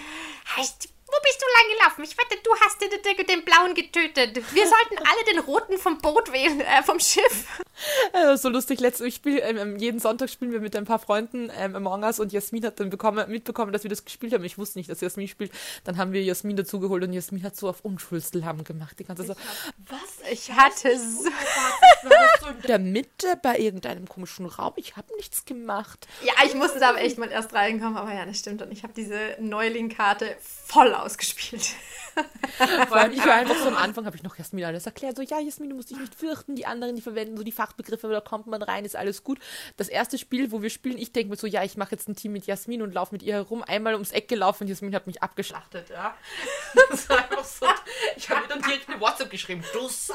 Heißt, 0.57 0.89
wo 1.07 1.21
bist 1.21 1.41
du 1.41 1.45
lang 1.53 1.77
gelaufen? 1.77 2.03
Ich 2.03 2.17
wette, 2.17 2.41
du 2.43 2.51
hast 2.59 2.81
den, 2.81 2.89
den, 2.89 3.25
den 3.25 3.45
blauen 3.45 3.73
getötet. 3.73 4.35
Wir 4.53 4.67
sollten 4.67 4.97
alle 4.97 5.23
den 5.31 5.39
roten 5.39 5.77
vom 5.77 5.99
Boot 5.99 6.31
wählen, 6.31 6.59
äh, 6.61 6.83
vom 6.83 6.99
Schiff. 6.99 7.45
So 8.35 8.49
lustig. 8.49 8.79
Letztes, 8.79 9.07
ich 9.07 9.15
spiele 9.15 9.41
ähm, 9.41 9.57
ähm, 9.57 9.77
jeden 9.77 9.99
Sonntag 9.99 10.29
spielen 10.29 10.51
wir 10.51 10.59
mit 10.59 10.75
ein 10.75 10.85
paar 10.85 10.99
Freunden 10.99 11.51
ähm, 11.57 11.75
Among 11.75 12.03
Us 12.03 12.19
und 12.19 12.31
Jasmin 12.33 12.65
hat 12.65 12.79
dann 12.79 12.89
bekommen, 12.89 13.29
mitbekommen, 13.29 13.71
dass 13.71 13.83
wir 13.83 13.89
das 13.89 14.05
gespielt 14.05 14.33
haben. 14.33 14.43
Ich 14.43 14.57
wusste 14.57 14.79
nicht, 14.79 14.89
dass 14.89 15.01
Jasmin 15.01 15.27
spielt. 15.27 15.51
Dann 15.83 15.97
haben 15.97 16.11
wir 16.11 16.23
Jasmin 16.23 16.55
dazugeholt 16.55 17.03
und 17.03 17.13
Jasmin 17.13 17.43
hat 17.43 17.55
so 17.55 17.69
auf 17.69 17.83
Unschuldslam 17.83 18.63
gemacht. 18.63 18.97
Die 18.99 19.03
ganze 19.03 19.23
so. 19.23 19.35
Was? 19.89 20.31
Ich 20.31 20.51
hatte 20.51 20.97
so. 20.97 21.29
so 22.41 22.47
in 22.47 22.61
der 22.67 22.79
Mitte 22.79 23.37
bei 23.41 23.57
irgendeinem 23.57 24.07
komischen 24.07 24.45
Raum. 24.45 24.73
Ich 24.77 24.95
habe 24.95 25.13
nichts 25.15 25.45
gemacht. 25.45 26.07
Ja, 26.23 26.33
ich 26.45 26.55
musste 26.55 26.79
da 26.79 26.89
aber 26.89 27.01
echt 27.01 27.17
mal 27.17 27.29
erst 27.29 27.53
reinkommen. 27.53 27.97
Aber 27.97 28.13
ja, 28.13 28.25
das 28.25 28.39
stimmt. 28.39 28.61
Und 28.61 28.71
ich 28.71 28.83
habe 28.83 28.93
diese 28.93 29.37
Neuling-Karte 29.39 30.35
voll 30.39 30.93
ausgespielt. 30.93 31.75
Vor 32.87 32.97
allem, 32.97 33.11
ich 33.11 33.25
war 33.25 33.33
einfach 33.33 33.55
so 33.57 33.67
am 33.67 33.75
Anfang, 33.75 34.05
habe 34.05 34.15
ich 34.15 34.23
noch 34.23 34.37
Jasmin 34.37 34.65
alles 34.65 34.85
erklärt. 34.85 35.17
So, 35.17 35.21
ja, 35.21 35.39
Jasmin, 35.39 35.69
du 35.69 35.75
musst 35.75 35.89
dich 35.89 35.99
nicht 35.99 36.15
fürchten. 36.15 36.55
Die 36.55 36.65
anderen, 36.65 36.95
die 36.95 37.01
verwenden 37.01 37.37
so 37.37 37.43
die 37.43 37.51
Fachbegriffe, 37.51 38.07
da 38.09 38.21
kommt 38.21 38.47
man 38.47 38.61
rein, 38.61 38.85
ist 38.85 38.95
alles 38.95 39.23
gut. 39.23 39.39
Das 39.77 39.89
erste 39.89 40.17
Spiel, 40.17 40.51
wo 40.51 40.61
wir 40.61 40.69
spielen, 40.69 40.97
ich 40.97 41.11
denke 41.11 41.31
mir 41.31 41.35
so, 41.37 41.47
ja, 41.47 41.63
ich 41.63 41.77
mache 41.77 41.91
jetzt 41.91 42.07
ein 42.07 42.15
Team 42.15 42.33
mit 42.33 42.45
Jasmin 42.45 42.81
und 42.81 42.93
laufe 42.93 43.13
mit 43.13 43.23
ihr 43.23 43.35
herum, 43.35 43.63
einmal 43.63 43.93
ums 43.93 44.11
Eck 44.11 44.27
gelaufen 44.27 44.63
und 44.63 44.69
Jasmin 44.69 44.95
hat 44.95 45.07
mich 45.07 45.21
abgeschlachtet, 45.21 45.89
ja. 45.89 46.15
Das 46.89 47.09
war 47.09 47.17
einfach 47.17 47.43
so. 47.43 47.65
Ich 48.15 48.29
habe 48.29 48.41
ihr 48.43 48.47
dann 48.47 48.61
direkt 48.61 48.89
eine 48.89 48.99
WhatsApp 49.01 49.29
geschrieben, 49.29 49.63
du 49.73 49.87
Sau, 49.87 50.13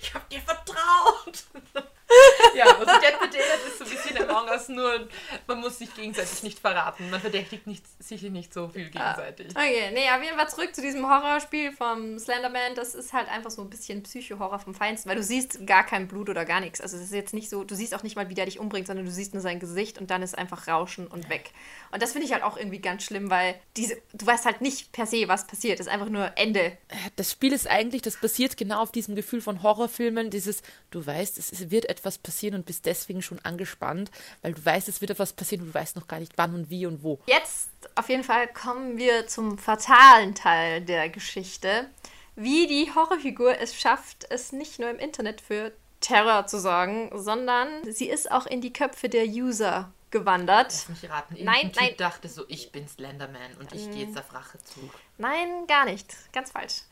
ich 0.00 0.14
habe 0.14 0.24
dir 0.30 0.40
vertraut. 0.40 1.44
ja, 2.54 2.64
also 2.64 2.84
Dead 2.84 3.18
by 3.20 3.28
Daylight 3.28 3.60
ist 3.66 3.78
so 3.78 3.84
ein 3.84 3.90
bisschen 3.90 4.28
Among 4.28 4.48
Us, 4.48 4.68
nur 4.68 5.08
man 5.46 5.60
muss 5.60 5.78
sich 5.78 5.94
gegenseitig 5.94 6.42
nicht 6.42 6.58
verraten. 6.58 7.10
Man 7.10 7.20
verdächtigt 7.20 7.66
nicht, 7.66 7.84
sicher 8.02 8.30
nicht 8.30 8.52
so 8.52 8.68
viel 8.68 8.90
gegenseitig. 8.90 9.48
Ah, 9.54 9.60
okay, 9.60 9.90
nee, 9.92 10.10
auf 10.10 10.22
jeden 10.22 10.36
Fall 10.36 10.48
zurück 10.48 10.74
zu 10.74 10.82
diesem 10.82 11.08
Horrorspiel 11.08 11.72
vom 11.72 12.18
Slenderman. 12.18 12.74
Das 12.74 12.94
ist 12.94 13.12
halt 13.12 13.28
einfach 13.28 13.50
so 13.50 13.62
ein 13.62 13.70
bisschen 13.70 14.02
Psycho-Horror 14.02 14.58
vom 14.58 14.74
Feinsten, 14.74 15.08
weil 15.08 15.16
du 15.16 15.22
siehst 15.22 15.66
gar 15.66 15.84
kein 15.84 16.08
Blut 16.08 16.28
oder 16.28 16.44
gar 16.44 16.60
nichts. 16.60 16.80
Also 16.80 16.96
es 16.96 17.04
ist 17.04 17.12
jetzt 17.12 17.34
nicht 17.34 17.48
so, 17.50 17.64
du 17.64 17.74
siehst 17.74 17.94
auch 17.94 18.02
nicht 18.02 18.16
mal, 18.16 18.28
wie 18.28 18.34
der 18.34 18.46
dich 18.46 18.58
umbringt, 18.58 18.86
sondern 18.86 19.06
du 19.06 19.12
siehst 19.12 19.34
nur 19.34 19.42
sein 19.42 19.60
Gesicht 19.60 19.98
und 19.98 20.10
dann 20.10 20.22
ist 20.22 20.36
einfach 20.36 20.68
Rauschen 20.68 21.06
und 21.06 21.28
weg. 21.28 21.50
Und 21.90 22.02
das 22.02 22.12
finde 22.12 22.26
ich 22.26 22.32
halt 22.32 22.42
auch 22.42 22.56
irgendwie 22.56 22.80
ganz 22.80 23.02
schlimm, 23.02 23.30
weil 23.30 23.54
diese, 23.76 24.00
du 24.12 24.26
weißt 24.26 24.44
halt 24.44 24.60
nicht 24.60 24.92
per 24.92 25.06
se, 25.06 25.28
was 25.28 25.46
passiert. 25.46 25.80
Es 25.80 25.86
ist 25.86 25.92
einfach 25.92 26.08
nur 26.08 26.32
Ende. 26.36 26.76
Das 27.16 27.32
Spiel 27.32 27.52
ist 27.52 27.66
eigentlich, 27.68 28.02
das 28.02 28.16
basiert 28.16 28.56
genau 28.56 28.82
auf 28.82 28.92
diesem 28.92 29.14
Gefühl 29.14 29.40
von 29.40 29.62
Horrorfilmen, 29.62 30.30
dieses, 30.30 30.62
du 30.90 31.04
weißt, 31.04 31.38
es 31.38 31.70
wird 31.70 31.86
etwas 31.88 32.01
passieren 32.18 32.54
und 32.54 32.66
bist 32.66 32.86
deswegen 32.86 33.22
schon 33.22 33.38
angespannt, 33.40 34.10
weil 34.42 34.54
du 34.54 34.64
weißt, 34.64 34.88
es 34.88 35.00
wird 35.00 35.10
etwas 35.10 35.32
passieren 35.32 35.62
und 35.62 35.68
du 35.68 35.74
weißt 35.74 35.96
noch 35.96 36.08
gar 36.08 36.20
nicht 36.20 36.32
wann 36.36 36.54
und 36.54 36.70
wie 36.70 36.86
und 36.86 37.02
wo. 37.02 37.20
Jetzt 37.26 37.70
auf 37.94 38.08
jeden 38.08 38.24
Fall 38.24 38.48
kommen 38.48 38.96
wir 38.96 39.26
zum 39.26 39.58
fatalen 39.58 40.34
Teil 40.34 40.80
der 40.82 41.08
Geschichte. 41.08 41.88
Wie 42.34 42.66
die 42.66 42.94
Horrorfigur 42.94 43.58
es 43.58 43.78
schafft, 43.78 44.26
es 44.30 44.52
nicht 44.52 44.78
nur 44.78 44.90
im 44.90 44.98
Internet 44.98 45.40
für 45.40 45.72
Terror 46.00 46.46
zu 46.46 46.58
sorgen, 46.58 47.10
sondern 47.14 47.68
sie 47.90 48.08
ist 48.08 48.30
auch 48.30 48.46
in 48.46 48.60
die 48.60 48.72
Köpfe 48.72 49.08
der 49.08 49.26
User 49.26 49.92
gewandert. 50.10 50.66
Lass 50.66 50.88
mich 50.88 51.10
raten. 51.10 51.34
Nein, 51.34 51.56
Irgendein 51.56 51.72
nein. 51.74 51.88
Typ 51.88 51.98
dachte 51.98 52.28
so, 52.28 52.44
ich 52.48 52.70
bin 52.70 52.86
Slenderman 52.86 53.56
und 53.58 53.72
ich 53.74 53.90
gehe 53.90 54.06
jetzt 54.06 54.18
auf 54.18 54.32
Rachezug. 54.32 54.90
Nein, 55.18 55.66
gar 55.66 55.84
nicht. 55.84 56.14
Ganz 56.32 56.50
falsch. 56.50 56.82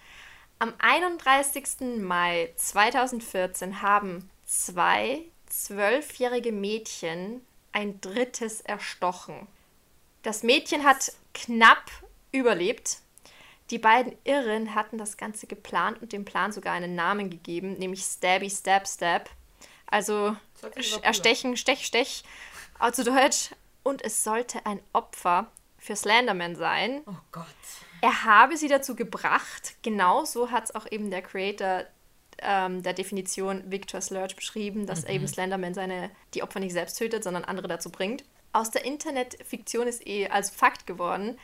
Am 0.58 0.74
31. 0.78 1.98
Mai 2.00 2.52
2014 2.56 3.82
haben 3.82 4.28
zwei 4.50 5.22
zwölfjährige 5.46 6.50
Mädchen 6.50 7.46
ein 7.72 8.00
drittes 8.00 8.60
erstochen. 8.60 9.46
Das 10.22 10.42
Mädchen 10.42 10.84
hat 10.84 11.12
knapp 11.34 11.90
überlebt. 12.32 12.98
Die 13.70 13.78
beiden 13.78 14.16
Irren 14.24 14.74
hatten 14.74 14.98
das 14.98 15.16
Ganze 15.16 15.46
geplant 15.46 16.02
und 16.02 16.12
dem 16.12 16.24
Plan 16.24 16.50
sogar 16.50 16.74
einen 16.74 16.96
Namen 16.96 17.30
gegeben, 17.30 17.74
nämlich 17.74 18.02
Stabby 18.02 18.50
Stab 18.50 18.88
Stab. 18.88 19.30
Also 19.86 20.36
cool 20.62 20.72
Erstechen, 21.02 21.56
Stech, 21.56 21.86
Stech, 21.86 22.24
auch 22.80 22.90
zu 22.90 23.04
Deutsch. 23.04 23.50
Und 23.82 24.02
es 24.02 24.24
sollte 24.24 24.66
ein 24.66 24.80
Opfer 24.92 25.50
für 25.78 25.94
Slenderman 25.94 26.56
sein. 26.56 27.02
Oh 27.06 27.14
Gott. 27.32 27.46
Er 28.02 28.24
habe 28.24 28.56
sie 28.56 28.68
dazu 28.68 28.96
gebracht, 28.96 29.76
genauso 29.82 30.50
hat 30.50 30.64
es 30.64 30.74
auch 30.74 30.90
eben 30.90 31.10
der 31.10 31.22
Creator 31.22 31.84
ähm, 32.42 32.82
der 32.82 32.92
Definition 32.92 33.62
Victor 33.70 34.00
Slurge 34.00 34.34
beschrieben, 34.34 34.86
dass 34.86 35.04
eben 35.04 35.26
Slenderman 35.26 35.74
seine, 35.74 36.10
die 36.34 36.42
Opfer 36.42 36.60
nicht 36.60 36.72
selbst 36.72 36.98
tötet, 36.98 37.24
sondern 37.24 37.44
andere 37.44 37.68
dazu 37.68 37.90
bringt. 37.90 38.24
Aus 38.52 38.70
der 38.70 38.84
Internetfiktion 38.84 39.86
ist 39.86 40.06
eh 40.06 40.28
als 40.28 40.50
Fakt 40.50 40.86
geworden. 40.86 41.38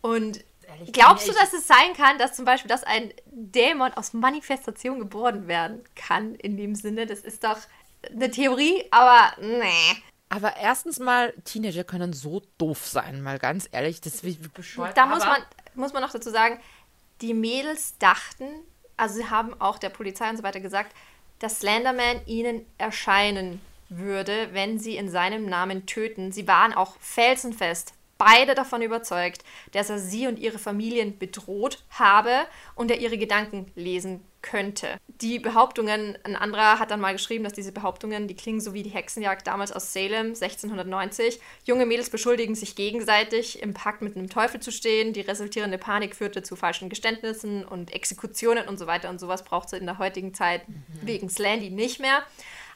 Und 0.00 0.44
Ehrlich, 0.68 0.92
glaubst 0.92 1.28
du, 1.28 1.32
dass 1.32 1.52
es 1.52 1.66
sein 1.66 1.92
kann, 1.96 2.18
dass 2.18 2.34
zum 2.34 2.44
Beispiel, 2.44 2.68
dass 2.68 2.82
ein 2.82 3.12
Dämon 3.26 3.92
aus 3.92 4.12
Manifestation 4.12 4.98
geboren 4.98 5.46
werden 5.46 5.84
kann, 5.94 6.34
in 6.34 6.56
dem 6.56 6.74
Sinne? 6.74 7.06
Das 7.06 7.20
ist 7.20 7.44
doch 7.44 7.58
eine 8.10 8.30
Theorie, 8.30 8.84
aber 8.90 9.32
nee. 9.40 10.02
Aber 10.28 10.56
erstens 10.56 10.98
mal, 10.98 11.32
Teenager 11.44 11.84
können 11.84 12.12
so 12.12 12.42
doof 12.58 12.84
sein, 12.86 13.22
mal 13.22 13.38
ganz 13.38 13.68
ehrlich. 13.70 14.00
Das 14.00 14.16
ist 14.16 14.24
wie, 14.24 14.42
wie 14.42 14.48
bescheuert. 14.48 14.96
Da 14.96 15.06
muss 15.06 15.24
man, 15.24 15.42
muss 15.74 15.92
man 15.92 16.02
noch 16.02 16.10
dazu 16.10 16.30
sagen, 16.30 16.58
die 17.20 17.32
Mädels 17.32 17.96
dachten, 17.98 18.44
also 18.96 19.16
sie 19.16 19.30
haben 19.30 19.60
auch 19.60 19.78
der 19.78 19.90
Polizei 19.90 20.28
und 20.28 20.36
so 20.36 20.42
weiter 20.42 20.60
gesagt, 20.60 20.94
dass 21.38 21.60
Slenderman 21.60 22.20
ihnen 22.26 22.64
erscheinen 22.78 23.60
würde, 23.88 24.48
wenn 24.52 24.78
sie 24.78 24.96
in 24.96 25.10
seinem 25.10 25.46
Namen 25.46 25.86
töten. 25.86 26.32
Sie 26.32 26.48
waren 26.48 26.72
auch 26.72 26.96
felsenfest, 27.00 27.92
beide 28.18 28.54
davon 28.54 28.82
überzeugt, 28.82 29.44
dass 29.72 29.90
er 29.90 29.98
sie 29.98 30.26
und 30.26 30.38
ihre 30.38 30.58
Familien 30.58 31.18
bedroht 31.18 31.82
habe 31.90 32.46
und 32.74 32.90
er 32.90 32.98
ihre 32.98 33.18
Gedanken 33.18 33.70
lesen 33.74 34.24
könnte. 34.42 34.88
Die 35.08 35.38
Behauptungen, 35.38 36.16
ein 36.22 36.36
anderer 36.36 36.78
hat 36.78 36.90
dann 36.90 37.00
mal 37.00 37.12
geschrieben, 37.12 37.42
dass 37.42 37.52
diese 37.52 37.72
Behauptungen, 37.72 38.28
die 38.28 38.36
klingen 38.36 38.60
so 38.60 38.74
wie 38.74 38.84
die 38.84 38.90
Hexenjagd 38.90 39.46
damals 39.46 39.72
aus 39.72 39.92
Salem 39.92 40.28
1690. 40.28 41.40
Junge 41.64 41.84
Mädels 41.84 42.10
beschuldigen 42.10 42.54
sich 42.54 42.76
gegenseitig, 42.76 43.60
im 43.60 43.74
Pakt 43.74 44.02
mit 44.02 44.16
einem 44.16 44.30
Teufel 44.30 44.60
zu 44.60 44.70
stehen. 44.70 45.12
Die 45.12 45.20
resultierende 45.20 45.78
Panik 45.78 46.14
führte 46.14 46.42
zu 46.42 46.54
falschen 46.54 46.88
Geständnissen 46.88 47.64
und 47.64 47.92
Exekutionen 47.92 48.68
und 48.68 48.78
so 48.78 48.86
weiter 48.86 49.10
und 49.10 49.18
sowas 49.18 49.44
braucht 49.44 49.72
es 49.72 49.78
in 49.78 49.86
der 49.86 49.98
heutigen 49.98 50.32
Zeit 50.32 50.62
wegen 51.02 51.28
Slandy 51.28 51.70
nicht 51.70 51.98
mehr. 51.98 52.22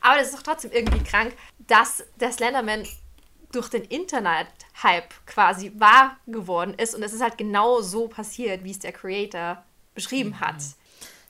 Aber 0.00 0.18
das 0.18 0.28
ist 0.28 0.38
doch 0.38 0.42
trotzdem 0.42 0.72
irgendwie 0.72 1.04
krank, 1.04 1.34
dass 1.58 2.04
der 2.16 2.32
Slenderman 2.32 2.84
durch 3.52 3.68
den 3.68 3.82
Internet-Hype 3.82 5.26
quasi 5.26 5.72
wahr 5.76 6.16
geworden 6.26 6.74
ist 6.74 6.94
und 6.94 7.02
es 7.02 7.12
ist 7.12 7.22
halt 7.22 7.38
genau 7.38 7.80
so 7.80 8.08
passiert, 8.08 8.64
wie 8.64 8.70
es 8.70 8.78
der 8.78 8.92
Creator 8.92 9.64
beschrieben 9.94 10.40
hat. 10.40 10.62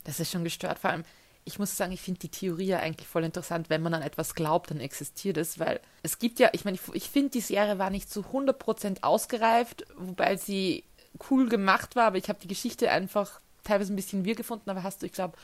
Das 0.04 0.20
ist 0.20 0.30
schon 0.30 0.44
gestört. 0.44 0.78
Vor 0.78 0.90
allem, 0.90 1.04
ich 1.44 1.58
muss 1.58 1.76
sagen, 1.76 1.92
ich 1.92 2.00
finde 2.00 2.20
die 2.20 2.28
Theorie 2.28 2.66
ja 2.66 2.78
eigentlich 2.78 3.08
voll 3.08 3.24
interessant. 3.24 3.70
Wenn 3.70 3.82
man 3.82 3.94
an 3.94 4.02
etwas 4.02 4.34
glaubt, 4.34 4.70
dann 4.70 4.80
existiert 4.80 5.36
es, 5.36 5.58
weil 5.58 5.80
es 6.02 6.18
gibt 6.18 6.38
ja, 6.38 6.50
ich 6.52 6.64
meine, 6.64 6.76
ich, 6.76 6.94
ich 6.94 7.10
finde, 7.10 7.30
die 7.30 7.40
Serie 7.40 7.78
war 7.78 7.90
nicht 7.90 8.10
zu 8.10 8.20
100% 8.20 9.02
ausgereift, 9.02 9.84
wobei 9.96 10.36
sie 10.36 10.84
cool 11.30 11.48
gemacht 11.48 11.96
war, 11.96 12.04
aber 12.04 12.18
ich 12.18 12.28
habe 12.28 12.38
die 12.40 12.48
Geschichte 12.48 12.90
einfach 12.90 13.40
teilweise 13.64 13.92
ein 13.92 13.96
bisschen 13.96 14.24
wir 14.24 14.34
gefunden, 14.34 14.70
aber 14.70 14.82
hast 14.82 15.02
du, 15.02 15.06
ich 15.06 15.12
glaube, 15.12 15.36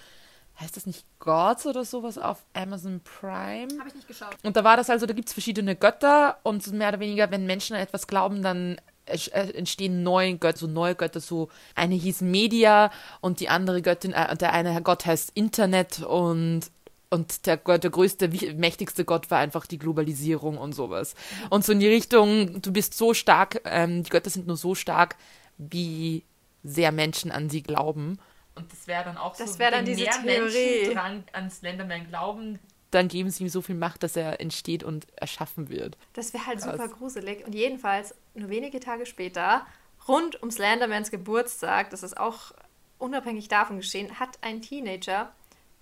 heißt 0.60 0.76
das 0.76 0.86
nicht 0.86 1.04
Gods 1.18 1.66
oder 1.66 1.84
sowas 1.84 2.18
auf 2.18 2.44
Amazon 2.54 3.00
Prime? 3.00 3.68
Habe 3.78 3.88
ich 3.88 3.94
nicht 3.94 4.08
geschaut. 4.08 4.36
Und 4.42 4.56
da 4.56 4.64
war 4.64 4.76
das 4.76 4.90
also, 4.90 5.06
da 5.06 5.12
gibt 5.12 5.28
es 5.28 5.34
verschiedene 5.34 5.76
Götter 5.76 6.38
und 6.42 6.66
mehr 6.72 6.88
oder 6.88 7.00
weniger, 7.00 7.30
wenn 7.30 7.46
Menschen 7.46 7.76
an 7.76 7.82
etwas 7.82 8.06
glauben, 8.06 8.42
dann 8.42 8.80
äh, 9.06 9.50
entstehen 9.52 10.02
neue 10.02 10.36
Götter, 10.36 10.58
so 10.58 10.66
neue 10.66 10.94
Götter, 10.94 11.20
so 11.20 11.48
eine 11.74 11.94
hieß 11.94 12.22
Media 12.22 12.90
und 13.20 13.40
die 13.40 13.48
andere 13.48 13.82
Göttin, 13.82 14.12
äh, 14.12 14.36
der 14.36 14.52
eine 14.52 14.80
Gott 14.82 15.06
heißt 15.06 15.32
Internet 15.34 16.02
und 16.02 16.70
und 17.08 17.46
der, 17.46 17.56
der 17.56 17.90
größte, 17.90 18.28
mächtigste 18.56 19.04
Gott 19.04 19.30
war 19.30 19.38
einfach 19.38 19.66
die 19.66 19.78
Globalisierung 19.78 20.58
und 20.58 20.74
sowas. 20.74 21.14
Und 21.50 21.64
so 21.64 21.70
in 21.70 21.78
die 21.78 21.86
Richtung, 21.86 22.60
du 22.60 22.72
bist 22.72 22.94
so 22.94 23.14
stark, 23.14 23.60
ähm, 23.64 24.02
die 24.02 24.10
Götter 24.10 24.28
sind 24.28 24.48
nur 24.48 24.56
so 24.56 24.74
stark, 24.74 25.14
wie 25.56 26.24
sehr 26.64 26.90
Menschen 26.90 27.30
an 27.30 27.48
sie 27.48 27.62
glauben. 27.62 28.18
Und 28.56 28.72
das 28.72 28.86
wäre 28.86 29.04
dann 29.04 29.16
auch 29.16 29.36
Das 29.36 29.54
so, 29.54 29.58
wär 29.58 29.70
dann 29.70 29.86
wenn 29.86 29.94
diese 29.96 30.04
mehr 30.22 30.38
Theorie. 30.38 30.76
Menschen 30.80 30.94
dran 30.94 31.24
an 31.32 31.50
Slenderman 31.50 32.08
glauben, 32.08 32.58
dann 32.90 33.08
geben 33.08 33.30
sie 33.30 33.44
ihm 33.44 33.48
so 33.48 33.60
viel 33.62 33.74
Macht, 33.74 34.02
dass 34.02 34.16
er 34.16 34.40
entsteht 34.40 34.82
und 34.82 35.06
erschaffen 35.16 35.68
wird. 35.68 35.98
Das 36.14 36.32
wäre 36.32 36.46
halt 36.46 36.60
Krass. 36.60 36.72
super 36.72 36.88
gruselig. 36.88 37.44
Und 37.46 37.54
jedenfalls, 37.54 38.14
nur 38.34 38.48
wenige 38.48 38.80
Tage 38.80 39.06
später, 39.06 39.66
rund 40.08 40.42
um 40.42 40.50
Slendermans 40.50 41.10
Geburtstag, 41.10 41.90
das 41.90 42.02
ist 42.02 42.16
auch 42.16 42.52
unabhängig 42.98 43.48
davon 43.48 43.76
geschehen, 43.76 44.18
hat 44.18 44.38
ein 44.40 44.62
Teenager 44.62 45.32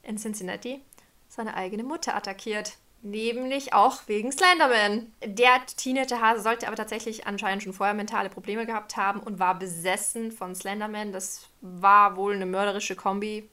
in 0.02 0.16
Cincinnati 0.18 0.80
seine 1.28 1.54
eigene 1.54 1.84
Mutter 1.84 2.16
attackiert. 2.16 2.78
Nämlich 3.04 3.74
auch 3.74 4.00
wegen 4.06 4.32
Slenderman. 4.32 5.12
Der 5.22 5.64
Teenager 5.76 6.40
sollte 6.40 6.66
aber 6.66 6.76
tatsächlich 6.76 7.26
anscheinend 7.26 7.62
schon 7.62 7.74
vorher 7.74 7.94
mentale 7.94 8.30
Probleme 8.30 8.64
gehabt 8.64 8.96
haben 8.96 9.20
und 9.20 9.38
war 9.38 9.58
besessen 9.58 10.32
von 10.32 10.54
Slenderman. 10.54 11.12
Das 11.12 11.48
war 11.60 12.16
wohl 12.16 12.34
eine 12.34 12.46
mörderische 12.46 12.96
Kombi. 12.96 13.50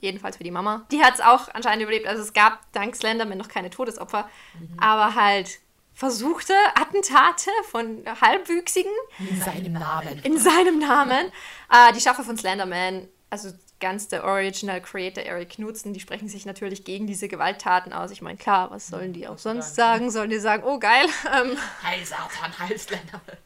Jedenfalls 0.00 0.38
für 0.38 0.44
die 0.44 0.50
Mama. 0.50 0.86
Die 0.90 1.02
hat 1.04 1.12
es 1.14 1.20
auch 1.20 1.48
anscheinend 1.52 1.82
überlebt. 1.82 2.06
Also 2.06 2.22
es 2.22 2.32
gab 2.32 2.60
dank 2.72 2.96
Slenderman 2.96 3.36
noch 3.36 3.48
keine 3.48 3.68
Todesopfer, 3.68 4.30
aber 4.78 5.14
halt 5.14 5.58
versuchte 5.92 6.54
Attentate 6.74 7.50
von 7.70 8.02
Halbwüchsigen 8.22 8.90
In 9.18 9.40
seinem 9.42 9.72
Namen. 9.74 10.20
in 10.22 10.38
seinem 10.38 10.78
Namen. 10.78 11.32
Äh, 11.70 11.92
die 11.94 12.00
Schaffer 12.00 12.24
von 12.24 12.36
Slenderman, 12.38 13.08
also 13.28 13.50
ganz 13.80 14.08
der 14.08 14.24
Original 14.24 14.80
Creator 14.80 15.24
Eric 15.24 15.50
Knudsen, 15.50 15.92
die 15.92 16.00
sprechen 16.00 16.28
sich 16.28 16.46
natürlich 16.46 16.84
gegen 16.84 17.06
diese 17.06 17.28
Gewalttaten 17.28 17.92
aus. 17.92 18.10
Ich 18.10 18.22
meine, 18.22 18.38
klar, 18.38 18.70
was 18.70 18.88
sollen 18.88 19.12
die 19.12 19.28
auch 19.28 19.38
sonst 19.38 19.74
sagen? 19.74 20.10
Sollen 20.10 20.30
die 20.30 20.38
sagen, 20.38 20.62
oh 20.64 20.78
geil. 20.78 21.06
Ähm, 21.26 21.58
Heil 21.82 22.04
Satan, 22.04 22.56
Heil 22.58 22.78
Slenderman. 22.78 23.36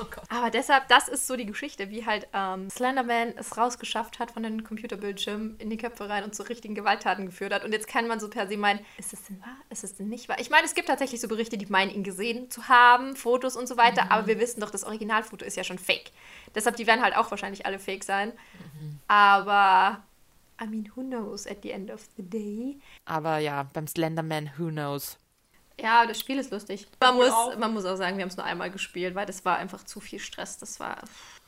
Oh 0.00 0.06
aber 0.28 0.50
deshalb, 0.50 0.88
das 0.88 1.08
ist 1.08 1.26
so 1.26 1.36
die 1.36 1.46
Geschichte, 1.46 1.90
wie 1.90 2.06
halt 2.06 2.26
ähm, 2.32 2.70
Slenderman 2.70 3.34
es 3.36 3.56
rausgeschafft 3.56 4.18
hat 4.18 4.30
von 4.30 4.42
den 4.42 4.64
Computerbildschirmen 4.64 5.56
in 5.58 5.70
die 5.70 5.76
Köpfe 5.76 6.08
rein 6.08 6.24
und 6.24 6.34
zu 6.34 6.42
richtigen 6.48 6.74
Gewalttaten 6.74 7.26
geführt 7.26 7.52
hat. 7.52 7.64
Und 7.64 7.72
jetzt 7.72 7.86
kann 7.86 8.06
man 8.06 8.20
so 8.20 8.28
per 8.28 8.46
se 8.48 8.56
meinen, 8.56 8.80
ist 8.98 9.12
es 9.12 9.24
denn 9.24 9.40
wahr? 9.40 9.56
Ist 9.68 9.84
es 9.84 9.96
denn 9.96 10.08
nicht 10.08 10.28
wahr? 10.28 10.38
Ich 10.40 10.50
meine, 10.50 10.64
es 10.64 10.74
gibt 10.74 10.88
tatsächlich 10.88 11.20
so 11.20 11.28
Berichte, 11.28 11.58
die 11.58 11.66
meinen, 11.66 11.90
ihn 11.90 12.04
gesehen 12.04 12.50
zu 12.50 12.68
haben, 12.68 13.16
Fotos 13.16 13.56
und 13.56 13.66
so 13.66 13.76
weiter, 13.76 14.10
aber 14.10 14.26
wir 14.26 14.38
wissen 14.40 14.60
doch, 14.60 14.70
das 14.70 14.84
Originalfoto 14.84 15.44
ist 15.44 15.56
ja 15.56 15.64
schon 15.64 15.78
fake. 15.78 16.12
Deshalb, 16.54 16.76
die 16.76 16.86
werden 16.86 17.02
halt 17.02 17.16
auch 17.16 17.30
wahrscheinlich 17.30 17.66
alle 17.66 17.78
fake 17.78 18.04
sein. 18.04 18.32
Aber, 19.08 20.02
I 20.62 20.66
mean, 20.66 20.90
who 20.94 21.02
knows 21.02 21.46
at 21.46 21.58
the 21.62 21.70
end 21.70 21.90
of 21.90 22.06
the 22.16 22.22
day? 22.22 22.78
Aber 23.04 23.38
ja, 23.38 23.64
beim 23.72 23.86
Slenderman, 23.86 24.50
who 24.56 24.68
knows? 24.68 25.18
Ja, 25.82 26.06
das 26.06 26.18
Spiel 26.20 26.38
ist 26.38 26.50
lustig. 26.50 26.86
Man 27.00 27.14
muss, 27.16 27.30
auch. 27.30 27.56
man 27.56 27.72
muss 27.72 27.84
auch 27.84 27.96
sagen, 27.96 28.16
wir 28.16 28.22
haben 28.22 28.30
es 28.30 28.36
nur 28.36 28.46
einmal 28.46 28.70
gespielt, 28.70 29.14
weil 29.14 29.26
das 29.26 29.44
war 29.44 29.56
einfach 29.56 29.84
zu 29.84 30.00
viel 30.00 30.18
Stress. 30.18 30.58
Das 30.58 30.80
war 30.80 30.98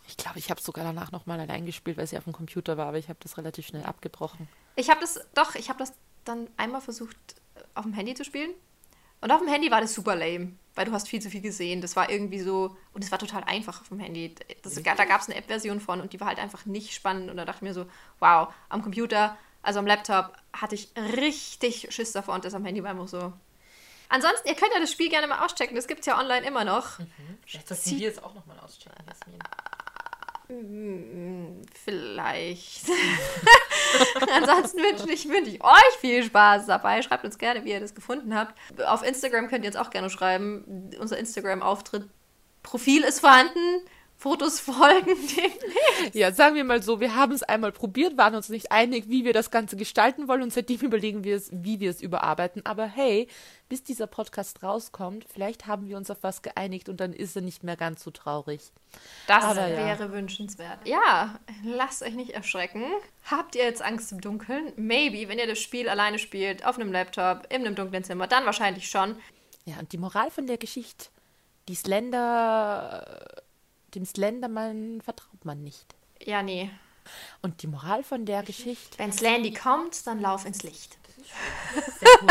Ich 0.06 0.16
glaube, 0.16 0.38
ich 0.38 0.50
habe 0.50 0.58
es 0.58 0.66
sogar 0.66 0.84
danach 0.84 1.12
nochmal 1.12 1.40
allein 1.40 1.66
gespielt, 1.66 1.96
weil 1.96 2.04
es 2.04 2.10
ja 2.12 2.18
auf 2.18 2.24
dem 2.24 2.32
Computer 2.32 2.76
war, 2.76 2.86
aber 2.86 2.98
ich 2.98 3.08
habe 3.08 3.18
das 3.22 3.36
relativ 3.36 3.66
schnell 3.66 3.84
abgebrochen. 3.84 4.48
Ich 4.76 4.90
habe 4.90 5.00
das, 5.00 5.20
doch, 5.34 5.54
ich 5.54 5.68
habe 5.68 5.78
das 5.78 5.92
dann 6.24 6.48
einmal 6.56 6.80
versucht, 6.80 7.16
auf 7.74 7.84
dem 7.84 7.92
Handy 7.92 8.14
zu 8.14 8.24
spielen. 8.24 8.50
Und 9.20 9.30
auf 9.30 9.38
dem 9.38 9.48
Handy 9.48 9.70
war 9.70 9.80
das 9.80 9.94
super 9.94 10.16
lame, 10.16 10.52
weil 10.74 10.84
du 10.84 10.92
hast 10.92 11.08
viel 11.08 11.22
zu 11.22 11.30
viel 11.30 11.42
gesehen. 11.42 11.80
Das 11.80 11.94
war 11.94 12.10
irgendwie 12.10 12.40
so, 12.40 12.76
und 12.92 13.04
es 13.04 13.12
war 13.12 13.20
total 13.20 13.44
einfach 13.44 13.80
auf 13.80 13.88
dem 13.88 14.00
Handy. 14.00 14.34
Das, 14.62 14.74
da 14.74 15.04
gab 15.04 15.20
es 15.20 15.28
eine 15.28 15.36
App-Version 15.36 15.78
von 15.78 16.00
und 16.00 16.12
die 16.12 16.20
war 16.20 16.26
halt 16.26 16.40
einfach 16.40 16.66
nicht 16.66 16.92
spannend. 16.92 17.30
Und 17.30 17.36
da 17.36 17.44
dachte 17.44 17.58
ich 17.58 17.62
mir 17.62 17.74
so, 17.74 17.86
wow, 18.18 18.52
am 18.68 18.82
Computer, 18.82 19.36
also 19.62 19.78
am 19.78 19.86
Laptop, 19.86 20.32
hatte 20.52 20.74
ich 20.74 20.90
richtig 20.96 21.94
Schiss 21.94 22.10
davor 22.10 22.34
und 22.34 22.44
das 22.44 22.54
am 22.54 22.64
Handy 22.64 22.82
war 22.82 22.90
einfach 22.90 23.06
so. 23.06 23.32
Ansonsten, 24.12 24.46
ihr 24.46 24.54
könnt 24.54 24.74
ja 24.74 24.78
das 24.78 24.92
Spiel 24.92 25.08
gerne 25.08 25.26
mal 25.26 25.42
auschecken. 25.42 25.74
Das 25.74 25.86
gibt 25.86 26.00
es 26.00 26.06
ja 26.06 26.18
online 26.18 26.46
immer 26.46 26.64
noch. 26.64 26.98
Vielleicht 27.46 27.66
sollten 27.66 27.98
wir 27.98 28.10
es 28.10 28.22
auch 28.22 28.34
nochmal 28.34 28.58
auschecken, 28.60 29.02
Jasmin. 29.08 29.38
Vielleicht. 31.82 32.90
Ansonsten 34.34 34.80
wünsche 34.82 35.10
ich, 35.10 35.26
wünsche 35.30 35.52
ich 35.52 35.64
euch 35.64 35.96
viel 35.98 36.22
Spaß 36.24 36.66
dabei. 36.66 37.00
Schreibt 37.00 37.24
uns 37.24 37.38
gerne, 37.38 37.64
wie 37.64 37.70
ihr 37.70 37.80
das 37.80 37.94
gefunden 37.94 38.34
habt. 38.34 38.54
Auf 38.86 39.02
Instagram 39.02 39.48
könnt 39.48 39.64
ihr 39.64 39.70
uns 39.70 39.76
auch 39.76 39.88
gerne 39.88 40.10
schreiben. 40.10 40.90
Unser 41.00 41.16
Instagram-Auftritt. 41.16 42.04
Profil 42.62 43.04
ist 43.04 43.20
vorhanden. 43.20 43.80
Fotos 44.22 44.60
folgen 44.60 45.16
dem. 45.36 46.12
Ja, 46.12 46.30
sagen 46.30 46.54
wir 46.54 46.62
mal 46.62 46.80
so, 46.80 47.00
wir 47.00 47.16
haben 47.16 47.32
es 47.32 47.42
einmal 47.42 47.72
probiert, 47.72 48.16
waren 48.16 48.36
uns 48.36 48.50
nicht 48.50 48.70
einig, 48.70 49.08
wie 49.08 49.24
wir 49.24 49.32
das 49.32 49.50
Ganze 49.50 49.74
gestalten 49.76 50.28
wollen 50.28 50.42
und 50.42 50.52
seitdem 50.52 50.78
überlegen 50.80 51.24
wir 51.24 51.34
es, 51.34 51.50
wie 51.52 51.80
wir 51.80 51.90
es 51.90 52.00
überarbeiten. 52.00 52.64
Aber 52.64 52.86
hey, 52.86 53.26
bis 53.68 53.82
dieser 53.82 54.06
Podcast 54.06 54.62
rauskommt, 54.62 55.26
vielleicht 55.28 55.66
haben 55.66 55.88
wir 55.88 55.96
uns 55.96 56.08
auf 56.08 56.18
was 56.20 56.40
geeinigt 56.42 56.88
und 56.88 57.00
dann 57.00 57.12
ist 57.12 57.34
er 57.34 57.42
nicht 57.42 57.64
mehr 57.64 57.76
ganz 57.76 58.04
so 58.04 58.12
traurig. 58.12 58.70
Das 59.26 59.42
Aber 59.42 59.66
ja. 59.66 59.76
wäre 59.76 60.12
wünschenswert. 60.12 60.86
Ja, 60.86 61.40
lasst 61.64 62.04
euch 62.04 62.14
nicht 62.14 62.30
erschrecken. 62.30 62.84
Habt 63.28 63.56
ihr 63.56 63.64
jetzt 63.64 63.82
Angst 63.82 64.12
im 64.12 64.20
Dunkeln? 64.20 64.72
Maybe, 64.76 65.28
wenn 65.28 65.40
ihr 65.40 65.48
das 65.48 65.58
Spiel 65.58 65.88
alleine 65.88 66.20
spielt, 66.20 66.64
auf 66.64 66.76
einem 66.76 66.92
Laptop, 66.92 67.52
in 67.52 67.66
einem 67.66 67.74
dunklen 67.74 68.04
Zimmer, 68.04 68.28
dann 68.28 68.44
wahrscheinlich 68.44 68.88
schon. 68.88 69.16
Ja, 69.64 69.80
und 69.80 69.90
die 69.92 69.98
Moral 69.98 70.30
von 70.30 70.46
der 70.46 70.58
Geschichte, 70.58 71.06
die 71.66 71.74
Slender, 71.74 73.42
dem 73.94 74.04
Slenderman 74.04 75.00
vertraut 75.00 75.44
man 75.44 75.62
nicht. 75.62 75.94
Ja, 76.20 76.42
nee. 76.42 76.70
Und 77.40 77.62
die 77.62 77.66
Moral 77.66 78.04
von 78.04 78.24
der 78.24 78.42
Geschichte, 78.42 78.98
Wenn 78.98 79.12
Slandy 79.12 79.52
kommt, 79.52 80.06
dann 80.06 80.20
lauf 80.20 80.46
ins 80.46 80.62
Licht. 80.62 80.98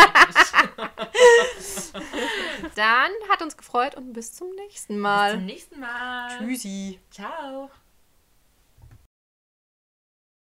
Dann 2.75 3.11
hat 3.29 3.41
uns 3.41 3.57
gefreut 3.57 3.95
und 3.95 4.13
bis 4.13 4.33
zum 4.33 4.53
nächsten 4.55 4.99
Mal. 4.99 5.37
nächsten 5.41 5.79
Mal. 5.79 6.37
Tschüssi. 6.37 6.99
Ciao. 7.09 7.69